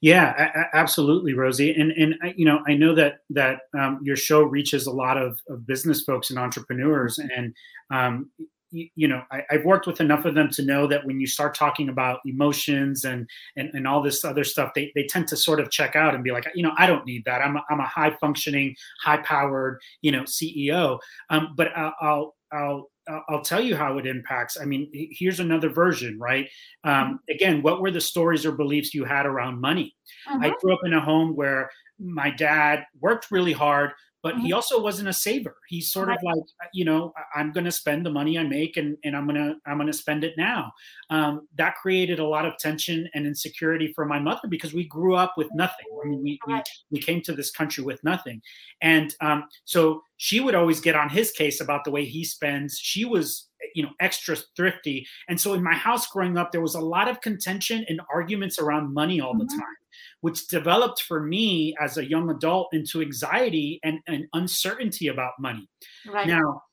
yeah, 0.01 0.33
yeah 0.37 0.63
absolutely 0.73 1.33
rosie 1.33 1.71
and 1.71 1.91
and 1.93 2.15
you 2.35 2.45
know 2.45 2.59
i 2.67 2.73
know 2.73 2.93
that 2.93 3.19
that 3.29 3.59
um, 3.79 3.99
your 4.03 4.17
show 4.17 4.43
reaches 4.43 4.87
a 4.87 4.91
lot 4.91 5.17
of, 5.17 5.39
of 5.49 5.65
business 5.65 6.03
folks 6.03 6.31
and 6.31 6.39
entrepreneurs 6.39 7.17
and 7.19 7.53
um, 7.91 8.29
you, 8.73 8.87
you 8.95 9.07
know 9.07 9.23
I, 9.31 9.43
have 9.49 9.65
worked 9.65 9.87
with 9.87 10.01
enough 10.01 10.25
of 10.25 10.35
them 10.35 10.49
to 10.51 10.65
know 10.65 10.87
that 10.87 11.05
when 11.05 11.19
you 11.19 11.27
start 11.27 11.55
talking 11.55 11.89
about 11.89 12.19
emotions 12.25 13.05
and 13.05 13.29
and, 13.55 13.69
and 13.73 13.87
all 13.87 14.01
this 14.01 14.25
other 14.25 14.43
stuff 14.43 14.71
they, 14.73 14.91
they 14.95 15.05
tend 15.05 15.27
to 15.29 15.37
sort 15.37 15.59
of 15.59 15.71
check 15.71 15.95
out 15.95 16.15
and 16.15 16.23
be 16.23 16.31
like 16.31 16.47
you 16.55 16.63
know 16.63 16.73
i 16.77 16.85
don't 16.85 17.05
need 17.05 17.23
that 17.25 17.41
i'm 17.41 17.55
a, 17.55 17.63
I'm 17.69 17.79
a 17.79 17.87
high 17.87 18.15
functioning 18.19 18.75
high 19.01 19.17
powered 19.17 19.79
you 20.01 20.11
know 20.11 20.23
ceo 20.23 20.99
um, 21.29 21.53
but 21.55 21.69
I'll, 21.75 21.93
I'll 22.01 22.35
I'll 22.53 22.89
I'll 23.27 23.41
tell 23.41 23.61
you 23.61 23.75
how 23.75 23.97
it 23.97 24.05
impacts. 24.05 24.57
I 24.59 24.65
mean, 24.65 24.89
here's 24.93 25.39
another 25.39 25.69
version, 25.69 26.17
right? 26.19 26.47
Um, 26.83 26.93
mm-hmm. 26.93 27.15
again, 27.29 27.61
what 27.61 27.81
were 27.81 27.91
the 27.91 27.99
stories 27.99 28.45
or 28.45 28.53
beliefs 28.53 28.93
you 28.93 29.03
had 29.03 29.25
around 29.25 29.59
money? 29.59 29.95
I 30.27 30.47
mm-hmm. 30.47 30.51
grew 30.61 30.73
up 30.73 30.79
in 30.85 30.93
a 30.93 31.01
home 31.01 31.35
where 31.35 31.69
my 31.99 32.29
dad 32.29 32.85
worked 33.01 33.31
really 33.31 33.51
hard, 33.51 33.91
but 34.23 34.35
mm-hmm. 34.35 34.45
he 34.45 34.53
also 34.53 34.81
wasn't 34.81 35.09
a 35.09 35.13
saver. 35.13 35.57
He's 35.67 35.91
sort 35.91 36.09
of 36.09 36.17
like, 36.23 36.39
uh, 36.63 36.67
you 36.73 36.85
know, 36.85 37.13
I'm 37.35 37.51
going 37.51 37.65
to 37.65 37.71
spend 37.71 38.05
the 38.05 38.09
money 38.09 38.39
I 38.39 38.43
make, 38.43 38.77
and, 38.77 38.97
and 39.03 39.15
I'm 39.15 39.27
gonna 39.27 39.55
I'm 39.67 39.77
gonna 39.77 39.93
spend 39.93 40.23
it 40.23 40.33
now. 40.37 40.71
Um, 41.09 41.47
that 41.57 41.75
created 41.75 42.19
a 42.19 42.25
lot 42.25 42.45
of 42.45 42.57
tension 42.57 43.09
and 43.13 43.27
insecurity 43.27 43.91
for 43.93 44.05
my 44.05 44.19
mother 44.19 44.47
because 44.49 44.73
we 44.73 44.87
grew 44.87 45.15
up 45.15 45.33
with 45.35 45.49
nothing. 45.53 45.85
I 46.03 46.07
mean, 46.07 46.23
we 46.23 46.39
we, 46.47 46.61
we 46.89 46.99
came 46.99 47.21
to 47.23 47.33
this 47.33 47.51
country 47.51 47.83
with 47.83 48.01
nothing, 48.03 48.41
and 48.81 49.13
um, 49.19 49.43
so 49.65 50.01
she 50.17 50.39
would 50.39 50.55
always 50.55 50.79
get 50.79 50.95
on 50.95 51.09
his 51.09 51.31
case 51.31 51.59
about 51.59 51.83
the 51.83 51.91
way 51.91 52.05
he 52.05 52.23
spends. 52.23 52.79
She 52.79 53.03
was 53.03 53.49
you 53.75 53.83
know 53.83 53.91
extra 54.01 54.35
thrifty 54.57 55.07
and 55.29 55.39
so 55.39 55.53
in 55.53 55.63
my 55.63 55.73
house 55.73 56.05
growing 56.07 56.37
up 56.37 56.51
there 56.51 56.59
was 56.59 56.75
a 56.75 56.81
lot 56.81 57.07
of 57.07 57.21
contention 57.21 57.85
and 57.87 58.01
arguments 58.13 58.59
around 58.59 58.93
money 58.93 59.21
all 59.21 59.33
the 59.33 59.45
mm-hmm. 59.45 59.57
time 59.57 59.75
which 60.21 60.47
developed 60.47 61.01
for 61.03 61.21
me 61.21 61.75
as 61.81 61.97
a 61.97 62.07
young 62.07 62.29
adult 62.29 62.69
into 62.73 63.01
anxiety 63.01 63.79
and, 63.83 63.99
and 64.07 64.25
uncertainty 64.33 65.07
about 65.07 65.33
money. 65.39 65.67
Right. 66.07 66.27
Now, 66.27 66.63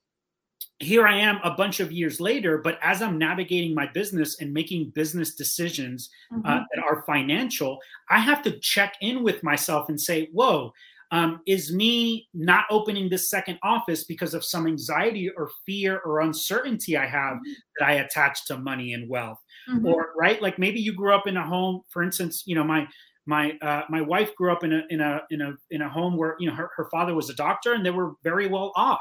here 0.80 1.06
I 1.06 1.16
am 1.18 1.38
a 1.44 1.54
bunch 1.54 1.80
of 1.80 1.92
years 1.92 2.20
later, 2.20 2.58
but 2.58 2.78
as 2.82 3.02
I'm 3.02 3.18
navigating 3.18 3.74
my 3.74 3.86
business 3.92 4.40
and 4.40 4.52
making 4.52 4.90
business 4.90 5.34
decisions 5.34 6.08
uh, 6.32 6.36
mm-hmm. 6.36 6.46
uh, 6.46 6.60
that 6.74 6.82
are 6.82 7.04
financial, 7.06 7.78
I 8.08 8.18
have 8.18 8.42
to 8.42 8.58
check 8.60 8.94
in 9.02 9.22
with 9.22 9.42
myself 9.42 9.90
and 9.90 10.00
say, 10.00 10.30
whoa, 10.32 10.72
um, 11.12 11.40
is 11.46 11.72
me 11.72 12.28
not 12.32 12.64
opening 12.70 13.10
this 13.10 13.28
second 13.28 13.58
office 13.62 14.04
because 14.04 14.32
of 14.32 14.44
some 14.44 14.66
anxiety 14.66 15.28
or 15.36 15.50
fear 15.66 15.98
or 15.98 16.20
uncertainty 16.20 16.96
I 16.96 17.06
have 17.06 17.34
mm-hmm. 17.34 17.52
that 17.78 17.88
I 17.88 17.92
attach 17.94 18.46
to 18.46 18.56
money 18.56 18.94
and 18.94 19.08
wealth? 19.08 19.40
Mm-hmm. 19.68 19.86
Or, 19.86 20.12
right? 20.16 20.40
Like 20.40 20.58
maybe 20.58 20.80
you 20.80 20.94
grew 20.94 21.14
up 21.14 21.26
in 21.26 21.36
a 21.36 21.46
home, 21.46 21.82
for 21.90 22.02
instance, 22.02 22.44
you 22.46 22.54
know, 22.54 22.64
my 22.64 22.86
my 23.30 23.52
uh, 23.62 23.82
my 23.88 24.02
wife 24.02 24.34
grew 24.34 24.52
up 24.52 24.64
in 24.64 24.72
a 24.72 24.82
in 24.90 25.00
a 25.00 25.22
in 25.30 25.40
a 25.40 25.52
in 25.70 25.82
a 25.82 25.88
home 25.88 26.16
where 26.16 26.34
you 26.40 26.48
know 26.48 26.54
her, 26.54 26.70
her 26.76 26.88
father 26.90 27.14
was 27.14 27.30
a 27.30 27.34
doctor 27.34 27.72
and 27.72 27.86
they 27.86 27.90
were 27.90 28.14
very 28.24 28.48
well 28.48 28.72
off 28.74 29.00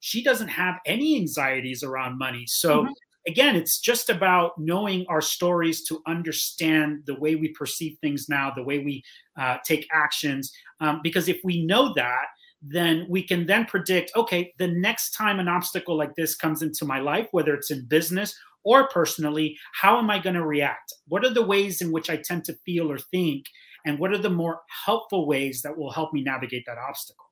she 0.00 0.22
doesn't 0.22 0.48
have 0.48 0.76
any 0.86 1.16
anxieties 1.16 1.82
around 1.82 2.18
money 2.18 2.44
so 2.46 2.82
mm-hmm. 2.82 2.92
again 3.26 3.56
it's 3.56 3.80
just 3.80 4.10
about 4.10 4.52
knowing 4.58 5.06
our 5.08 5.22
stories 5.22 5.82
to 5.84 6.02
understand 6.06 7.02
the 7.06 7.18
way 7.18 7.34
we 7.36 7.48
perceive 7.48 7.96
things 8.02 8.26
now 8.28 8.52
the 8.54 8.62
way 8.62 8.78
we 8.78 9.02
uh, 9.38 9.56
take 9.64 9.88
actions 9.92 10.52
um, 10.80 11.00
because 11.02 11.26
if 11.26 11.40
we 11.42 11.64
know 11.64 11.94
that 11.94 12.26
then 12.62 13.06
we 13.08 13.22
can 13.22 13.46
then 13.46 13.64
predict 13.64 14.12
okay 14.14 14.52
the 14.58 14.68
next 14.68 15.12
time 15.12 15.40
an 15.40 15.48
obstacle 15.48 15.96
like 15.96 16.14
this 16.16 16.34
comes 16.34 16.60
into 16.60 16.84
my 16.84 17.00
life 17.00 17.28
whether 17.32 17.54
it's 17.54 17.70
in 17.70 17.86
business 17.86 18.34
or 18.64 18.88
personally, 18.88 19.56
how 19.72 19.98
am 19.98 20.10
I 20.10 20.18
going 20.18 20.34
to 20.34 20.44
react? 20.44 20.92
What 21.08 21.24
are 21.24 21.32
the 21.32 21.46
ways 21.46 21.80
in 21.80 21.92
which 21.92 22.10
I 22.10 22.16
tend 22.16 22.44
to 22.44 22.58
feel 22.66 22.90
or 22.90 22.98
think? 22.98 23.46
And 23.86 23.98
what 23.98 24.12
are 24.12 24.18
the 24.18 24.30
more 24.30 24.60
helpful 24.84 25.26
ways 25.26 25.62
that 25.62 25.76
will 25.76 25.90
help 25.90 26.12
me 26.12 26.22
navigate 26.22 26.64
that 26.66 26.78
obstacle? 26.78 27.24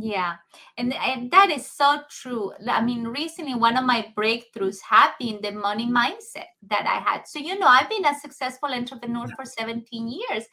Yeah, 0.00 0.36
and, 0.78 0.94
and 0.94 1.30
that 1.32 1.50
is 1.50 1.66
so 1.66 2.00
true. 2.08 2.52
I 2.66 2.82
mean, 2.82 3.04
recently, 3.04 3.54
one 3.54 3.76
of 3.76 3.84
my 3.84 4.10
breakthroughs 4.16 4.78
have 4.88 5.10
been 5.18 5.40
the 5.42 5.52
money 5.52 5.86
mindset 5.86 6.46
that 6.68 6.86
I 6.86 7.10
had. 7.10 7.28
So, 7.28 7.38
you 7.38 7.58
know, 7.58 7.66
I've 7.66 7.90
been 7.90 8.06
a 8.06 8.18
successful 8.18 8.70
entrepreneur 8.70 9.26
for 9.36 9.44
17 9.44 10.08
years, 10.08 10.44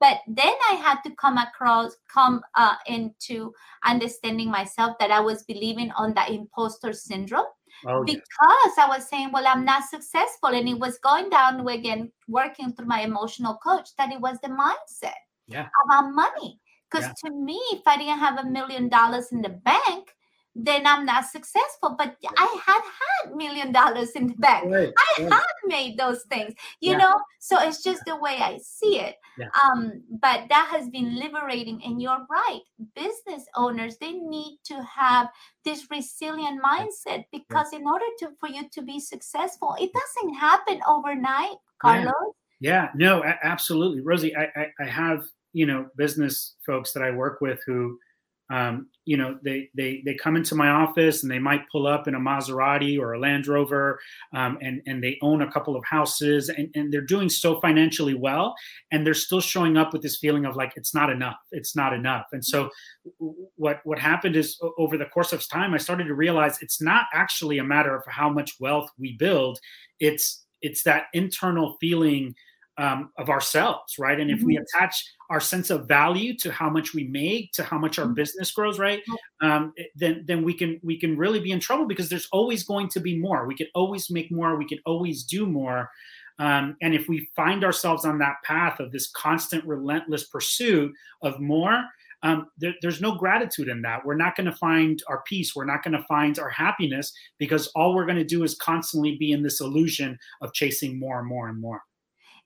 but 0.00 0.20
then 0.26 0.54
I 0.70 0.74
had 0.74 1.02
to 1.02 1.14
come 1.16 1.36
across, 1.36 1.94
come 2.10 2.40
uh, 2.54 2.76
into 2.86 3.52
understanding 3.84 4.50
myself 4.50 4.96
that 4.98 5.10
I 5.10 5.20
was 5.20 5.42
believing 5.42 5.90
on 5.90 6.14
the 6.14 6.32
imposter 6.32 6.94
syndrome. 6.94 7.44
Oh, 7.86 8.04
because 8.04 8.72
I 8.78 8.86
was 8.88 9.08
saying, 9.08 9.32
well, 9.32 9.46
I'm 9.46 9.64
not 9.64 9.84
successful. 9.84 10.50
And 10.50 10.68
it 10.68 10.76
mm. 10.76 10.80
was 10.80 10.98
going 10.98 11.28
down 11.30 11.66
again, 11.68 12.10
working 12.28 12.72
through 12.72 12.86
my 12.86 13.00
emotional 13.00 13.58
coach, 13.62 13.90
that 13.98 14.12
it 14.12 14.20
was 14.20 14.38
the 14.42 14.48
mindset 14.48 15.14
yeah. 15.46 15.66
about 15.84 16.14
money 16.14 16.60
because 16.90 17.06
yeah. 17.06 17.30
to 17.30 17.36
me, 17.36 17.60
if 17.72 17.82
I 17.86 17.96
didn't 17.96 18.18
have 18.18 18.38
a 18.38 18.48
million 18.48 18.88
dollars 18.88 19.32
in 19.32 19.42
the 19.42 19.48
bank, 19.48 20.14
then 20.56 20.86
I'm 20.86 21.04
not 21.04 21.26
successful. 21.26 21.94
But 21.98 22.16
I 22.38 22.62
had 22.66 22.80
had 22.82 23.36
million 23.36 23.72
dollars 23.72 24.10
in 24.10 24.28
the 24.28 24.34
bank. 24.34 24.70
Right, 24.70 24.92
I 24.96 25.22
right. 25.22 25.32
had 25.32 25.42
made 25.66 25.98
those 25.98 26.22
things, 26.24 26.54
you 26.80 26.92
yeah. 26.92 26.98
know. 26.98 27.14
So 27.40 27.60
it's 27.60 27.82
just 27.82 28.02
the 28.06 28.16
way 28.16 28.38
I 28.40 28.58
see 28.62 28.98
it. 28.98 29.16
Yeah. 29.38 29.48
Um, 29.62 30.02
but 30.20 30.44
that 30.48 30.68
has 30.70 30.88
been 30.88 31.18
liberating. 31.18 31.80
And 31.84 32.00
you're 32.00 32.26
right, 32.30 32.60
business 32.94 33.44
owners 33.54 33.98
they 33.98 34.12
need 34.12 34.58
to 34.64 34.82
have 34.82 35.28
this 35.64 35.86
resilient 35.90 36.62
mindset 36.62 37.24
because 37.30 37.72
in 37.72 37.86
order 37.86 38.06
to 38.20 38.30
for 38.40 38.48
you 38.48 38.68
to 38.72 38.82
be 38.82 38.98
successful, 38.98 39.76
it 39.78 39.90
doesn't 39.92 40.34
happen 40.34 40.80
overnight, 40.88 41.56
Carlos. 41.80 42.14
Yeah, 42.60 42.88
no, 42.94 43.22
absolutely, 43.42 44.00
Rosie. 44.00 44.34
I, 44.34 44.44
I, 44.56 44.66
I 44.80 44.86
have 44.86 45.24
you 45.52 45.66
know 45.66 45.86
business 45.96 46.54
folks 46.64 46.92
that 46.92 47.02
I 47.02 47.10
work 47.10 47.40
with 47.40 47.60
who 47.66 47.98
um, 48.50 48.88
you 49.04 49.16
know 49.16 49.38
they 49.44 49.68
they 49.74 50.02
they 50.04 50.14
come 50.14 50.36
into 50.36 50.54
my 50.54 50.68
office 50.68 51.22
and 51.22 51.30
they 51.30 51.38
might 51.38 51.68
pull 51.70 51.86
up 51.86 52.06
in 52.06 52.14
a 52.14 52.20
Maserati 52.20 52.98
or 52.98 53.12
a 53.12 53.18
Land 53.18 53.46
Rover 53.46 53.98
um, 54.32 54.58
and 54.60 54.82
and 54.86 55.02
they 55.02 55.18
own 55.22 55.42
a 55.42 55.50
couple 55.50 55.76
of 55.76 55.84
houses 55.84 56.48
and, 56.48 56.68
and 56.74 56.92
they're 56.92 57.00
doing 57.00 57.28
so 57.28 57.60
financially 57.60 58.14
well 58.14 58.54
and 58.92 59.06
they're 59.06 59.14
still 59.14 59.40
showing 59.40 59.76
up 59.76 59.92
with 59.92 60.02
this 60.02 60.18
feeling 60.18 60.44
of 60.44 60.56
like 60.56 60.72
it's 60.76 60.94
not 60.94 61.10
enough 61.10 61.36
it's 61.50 61.74
not 61.74 61.92
enough. 61.92 62.26
And 62.32 62.44
so 62.44 62.70
what 63.56 63.80
what 63.84 63.98
happened 63.98 64.36
is 64.36 64.60
over 64.78 64.96
the 64.96 65.06
course 65.06 65.32
of 65.32 65.46
time 65.48 65.74
I 65.74 65.78
started 65.78 66.04
to 66.04 66.14
realize 66.14 66.62
it's 66.62 66.80
not 66.80 67.06
actually 67.12 67.58
a 67.58 67.64
matter 67.64 67.96
of 67.96 68.02
how 68.06 68.28
much 68.28 68.56
wealth 68.60 68.90
we 68.98 69.16
build 69.16 69.58
it's 70.00 70.44
it's 70.62 70.82
that 70.84 71.04
internal 71.12 71.76
feeling 71.80 72.34
um, 72.78 73.10
of 73.16 73.30
ourselves, 73.30 73.94
right? 73.98 74.18
And 74.20 74.30
if 74.30 74.38
mm-hmm. 74.38 74.46
we 74.46 74.56
attach 74.58 75.04
our 75.30 75.40
sense 75.40 75.70
of 75.70 75.88
value 75.88 76.36
to 76.38 76.52
how 76.52 76.68
much 76.68 76.94
we 76.94 77.04
make, 77.04 77.52
to 77.52 77.62
how 77.62 77.78
much 77.78 77.98
our 77.98 78.04
mm-hmm. 78.04 78.14
business 78.14 78.50
grows, 78.50 78.78
right? 78.78 79.02
Um, 79.40 79.72
then 79.94 80.24
then 80.26 80.44
we 80.44 80.54
can 80.54 80.80
we 80.82 80.98
can 80.98 81.16
really 81.16 81.40
be 81.40 81.52
in 81.52 81.60
trouble 81.60 81.86
because 81.86 82.08
there's 82.08 82.28
always 82.32 82.64
going 82.64 82.88
to 82.90 83.00
be 83.00 83.18
more. 83.18 83.46
We 83.46 83.56
can 83.56 83.68
always 83.74 84.10
make 84.10 84.30
more. 84.30 84.56
We 84.56 84.68
can 84.68 84.78
always 84.84 85.24
do 85.24 85.46
more. 85.46 85.90
Um, 86.38 86.76
and 86.82 86.94
if 86.94 87.08
we 87.08 87.30
find 87.34 87.64
ourselves 87.64 88.04
on 88.04 88.18
that 88.18 88.36
path 88.44 88.78
of 88.78 88.92
this 88.92 89.10
constant, 89.10 89.64
relentless 89.64 90.24
pursuit 90.24 90.92
of 91.22 91.40
more, 91.40 91.82
um, 92.22 92.48
there, 92.58 92.74
there's 92.82 93.00
no 93.00 93.14
gratitude 93.14 93.68
in 93.68 93.80
that. 93.82 94.04
We're 94.04 94.16
not 94.16 94.36
going 94.36 94.50
to 94.50 94.56
find 94.56 95.02
our 95.08 95.22
peace. 95.26 95.56
We're 95.56 95.64
not 95.64 95.82
going 95.82 95.96
to 95.96 96.04
find 96.04 96.38
our 96.38 96.50
happiness 96.50 97.10
because 97.38 97.68
all 97.68 97.94
we're 97.94 98.04
going 98.04 98.18
to 98.18 98.24
do 98.24 98.42
is 98.42 98.54
constantly 98.56 99.16
be 99.16 99.32
in 99.32 99.42
this 99.42 99.62
illusion 99.62 100.18
of 100.42 100.52
chasing 100.52 100.98
more 100.98 101.20
and 101.20 101.28
more 101.28 101.48
and 101.48 101.58
more 101.58 101.80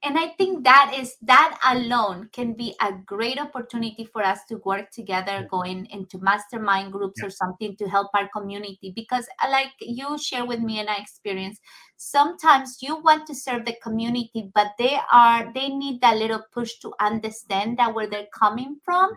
and 0.03 0.19
i 0.19 0.29
think 0.39 0.65
that 0.65 0.95
is 0.97 1.17
that 1.21 1.59
alone 1.73 2.29
can 2.33 2.55
be 2.55 2.75
a 2.81 2.93
great 3.07 3.39
opportunity 3.39 4.05
for 4.05 4.23
us 4.25 4.41
to 4.49 4.57
work 4.65 4.91
together 4.91 5.47
going 5.51 5.87
into 5.91 6.19
mastermind 6.19 6.93
groups 6.93 7.21
yeah. 7.21 7.27
or 7.27 7.31
something 7.31 7.77
to 7.77 7.89
help 7.89 8.09
our 8.15 8.29
community. 8.29 8.93
Because 8.95 9.27
uh, 9.43 9.51
like 9.51 9.73
you 9.81 10.17
share 10.19 10.47
with 10.47 10.61
me 10.61 10.79
and 10.81 10.89
i 10.89 10.97
experience 10.97 11.59
sometimes 11.97 12.79
you 12.81 12.97
want 13.03 13.27
to 13.27 13.35
serve 13.35 13.65
the 13.67 13.77
community 13.83 14.51
but 14.55 14.69
they 14.79 14.99
are 15.13 15.53
they 15.53 15.69
need 15.69 16.01
that 16.01 16.17
little 16.17 16.43
push 16.53 16.79
to 16.79 16.93
understand 17.01 17.79
that 17.79 17.95
where 17.95 18.09
they're 18.09 18.33
coming 18.39 18.77
from 18.85 19.11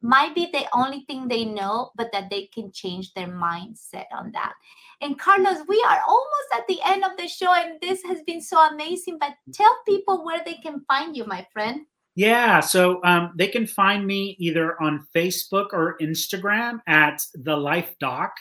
might 0.00 0.34
be 0.34 0.48
the 0.52 0.66
only 0.72 1.04
thing 1.06 1.26
they 1.26 1.44
know 1.44 1.90
but 1.96 2.10
that 2.12 2.30
they 2.30 2.46
can 2.54 2.70
change 2.72 3.12
their 3.14 3.28
mindset 3.28 4.06
on 4.12 4.30
that 4.32 4.52
and 5.00 5.18
Carlos, 5.18 5.58
we 5.68 5.84
are 5.88 6.00
almost 6.06 6.48
at 6.54 6.66
the 6.66 6.80
end 6.84 7.04
of 7.04 7.16
the 7.16 7.28
show, 7.28 7.52
and 7.54 7.80
this 7.80 8.02
has 8.02 8.20
been 8.22 8.40
so 8.40 8.58
amazing. 8.68 9.18
But 9.20 9.34
tell 9.52 9.74
people 9.86 10.24
where 10.24 10.40
they 10.44 10.54
can 10.54 10.84
find 10.88 11.16
you, 11.16 11.24
my 11.24 11.46
friend. 11.52 11.82
Yeah, 12.16 12.58
so 12.58 13.00
um, 13.04 13.32
they 13.36 13.46
can 13.46 13.66
find 13.66 14.04
me 14.04 14.34
either 14.40 14.80
on 14.82 15.06
Facebook 15.14 15.68
or 15.72 15.96
Instagram 16.02 16.80
at 16.88 17.22
the 17.34 17.56
Life 17.56 17.94
Doc. 18.00 18.32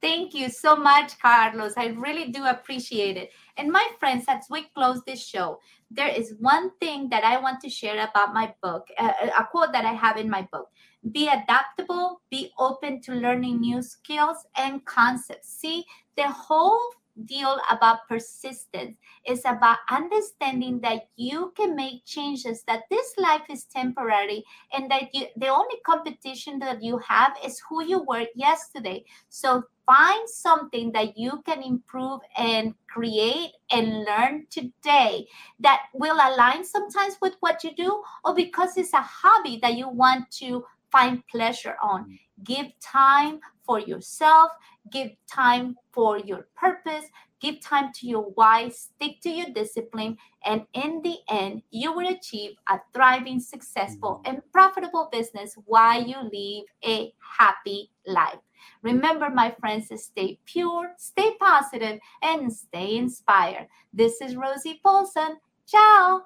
Thank 0.00 0.34
you 0.34 0.50
so 0.50 0.76
much, 0.76 1.18
Carlos. 1.18 1.72
I 1.78 1.86
really 1.86 2.30
do 2.30 2.44
appreciate 2.44 3.16
it. 3.16 3.30
And 3.56 3.70
my 3.70 3.86
friends, 3.98 4.24
as 4.28 4.44
we 4.50 4.66
close 4.74 5.00
this 5.06 5.26
show, 5.26 5.58
there 5.90 6.08
is 6.08 6.34
one 6.40 6.72
thing 6.78 7.08
that 7.08 7.24
I 7.24 7.40
want 7.40 7.60
to 7.60 7.70
share 7.70 7.94
about 7.94 8.34
my 8.34 8.52
book, 8.62 8.86
uh, 8.98 9.12
a 9.38 9.44
quote 9.44 9.72
that 9.72 9.86
I 9.86 9.92
have 9.92 10.18
in 10.18 10.28
my 10.28 10.46
book 10.52 10.68
be 11.12 11.28
adaptable, 11.28 12.22
be 12.30 12.50
open 12.58 13.00
to 13.02 13.12
learning 13.12 13.60
new 13.60 13.82
skills 13.82 14.38
and 14.56 14.84
concepts. 14.84 15.48
See, 15.48 15.84
the 16.16 16.28
whole 16.28 16.80
deal 17.24 17.60
about 17.70 18.08
persistence. 18.08 18.96
Is 19.26 19.44
about 19.46 19.78
understanding 19.90 20.80
that 20.80 21.08
you 21.16 21.52
can 21.56 21.74
make 21.74 22.04
changes 22.04 22.62
that 22.64 22.82
this 22.90 23.14
life 23.16 23.42
is 23.48 23.64
temporary 23.64 24.44
and 24.72 24.90
that 24.90 25.14
you 25.14 25.26
the 25.36 25.48
only 25.48 25.76
competition 25.86 26.58
that 26.58 26.82
you 26.82 26.98
have 26.98 27.34
is 27.44 27.60
who 27.68 27.82
you 27.82 28.04
were 28.06 28.26
yesterday. 28.34 29.04
So 29.30 29.64
find 29.86 30.28
something 30.28 30.92
that 30.92 31.16
you 31.16 31.42
can 31.46 31.62
improve 31.62 32.20
and 32.36 32.74
create 32.88 33.52
and 33.70 34.04
learn 34.04 34.46
today 34.50 35.26
that 35.60 35.82
will 35.94 36.16
align 36.16 36.64
sometimes 36.64 37.16
with 37.20 37.34
what 37.40 37.64
you 37.64 37.74
do 37.74 38.02
or 38.24 38.34
because 38.34 38.76
it's 38.76 38.92
a 38.92 39.00
hobby 39.00 39.58
that 39.62 39.74
you 39.74 39.88
want 39.88 40.30
to 40.32 40.64
find 40.94 41.26
pleasure 41.26 41.76
on 41.82 42.04
mm. 42.04 42.18
give 42.44 42.66
time 42.80 43.40
for 43.66 43.80
yourself 43.80 44.50
give 44.90 45.10
time 45.30 45.76
for 45.92 46.18
your 46.18 46.46
purpose, 46.56 47.04
give 47.40 47.60
time 47.60 47.92
to 47.94 48.06
your 48.06 48.22
why, 48.34 48.68
stick 48.68 49.20
to 49.22 49.30
your 49.30 49.48
discipline, 49.54 50.16
and 50.44 50.62
in 50.74 51.02
the 51.02 51.16
end, 51.28 51.62
you 51.70 51.92
will 51.92 52.08
achieve 52.08 52.52
a 52.68 52.78
thriving, 52.92 53.40
successful, 53.40 54.22
mm. 54.24 54.30
and 54.30 54.42
profitable 54.52 55.08
business 55.10 55.54
while 55.66 56.02
you 56.02 56.16
live 56.20 56.64
a 56.84 57.12
happy 57.38 57.90
life. 58.06 58.38
Remember, 58.82 59.28
my 59.28 59.54
friends, 59.60 59.88
to 59.88 59.98
stay 59.98 60.38
pure, 60.46 60.92
stay 60.96 61.34
positive, 61.38 61.98
and 62.22 62.52
stay 62.52 62.96
inspired. 62.96 63.68
This 63.92 64.20
is 64.20 64.36
Rosie 64.36 64.80
Paulson. 64.82 65.36
Ciao. 65.66 66.22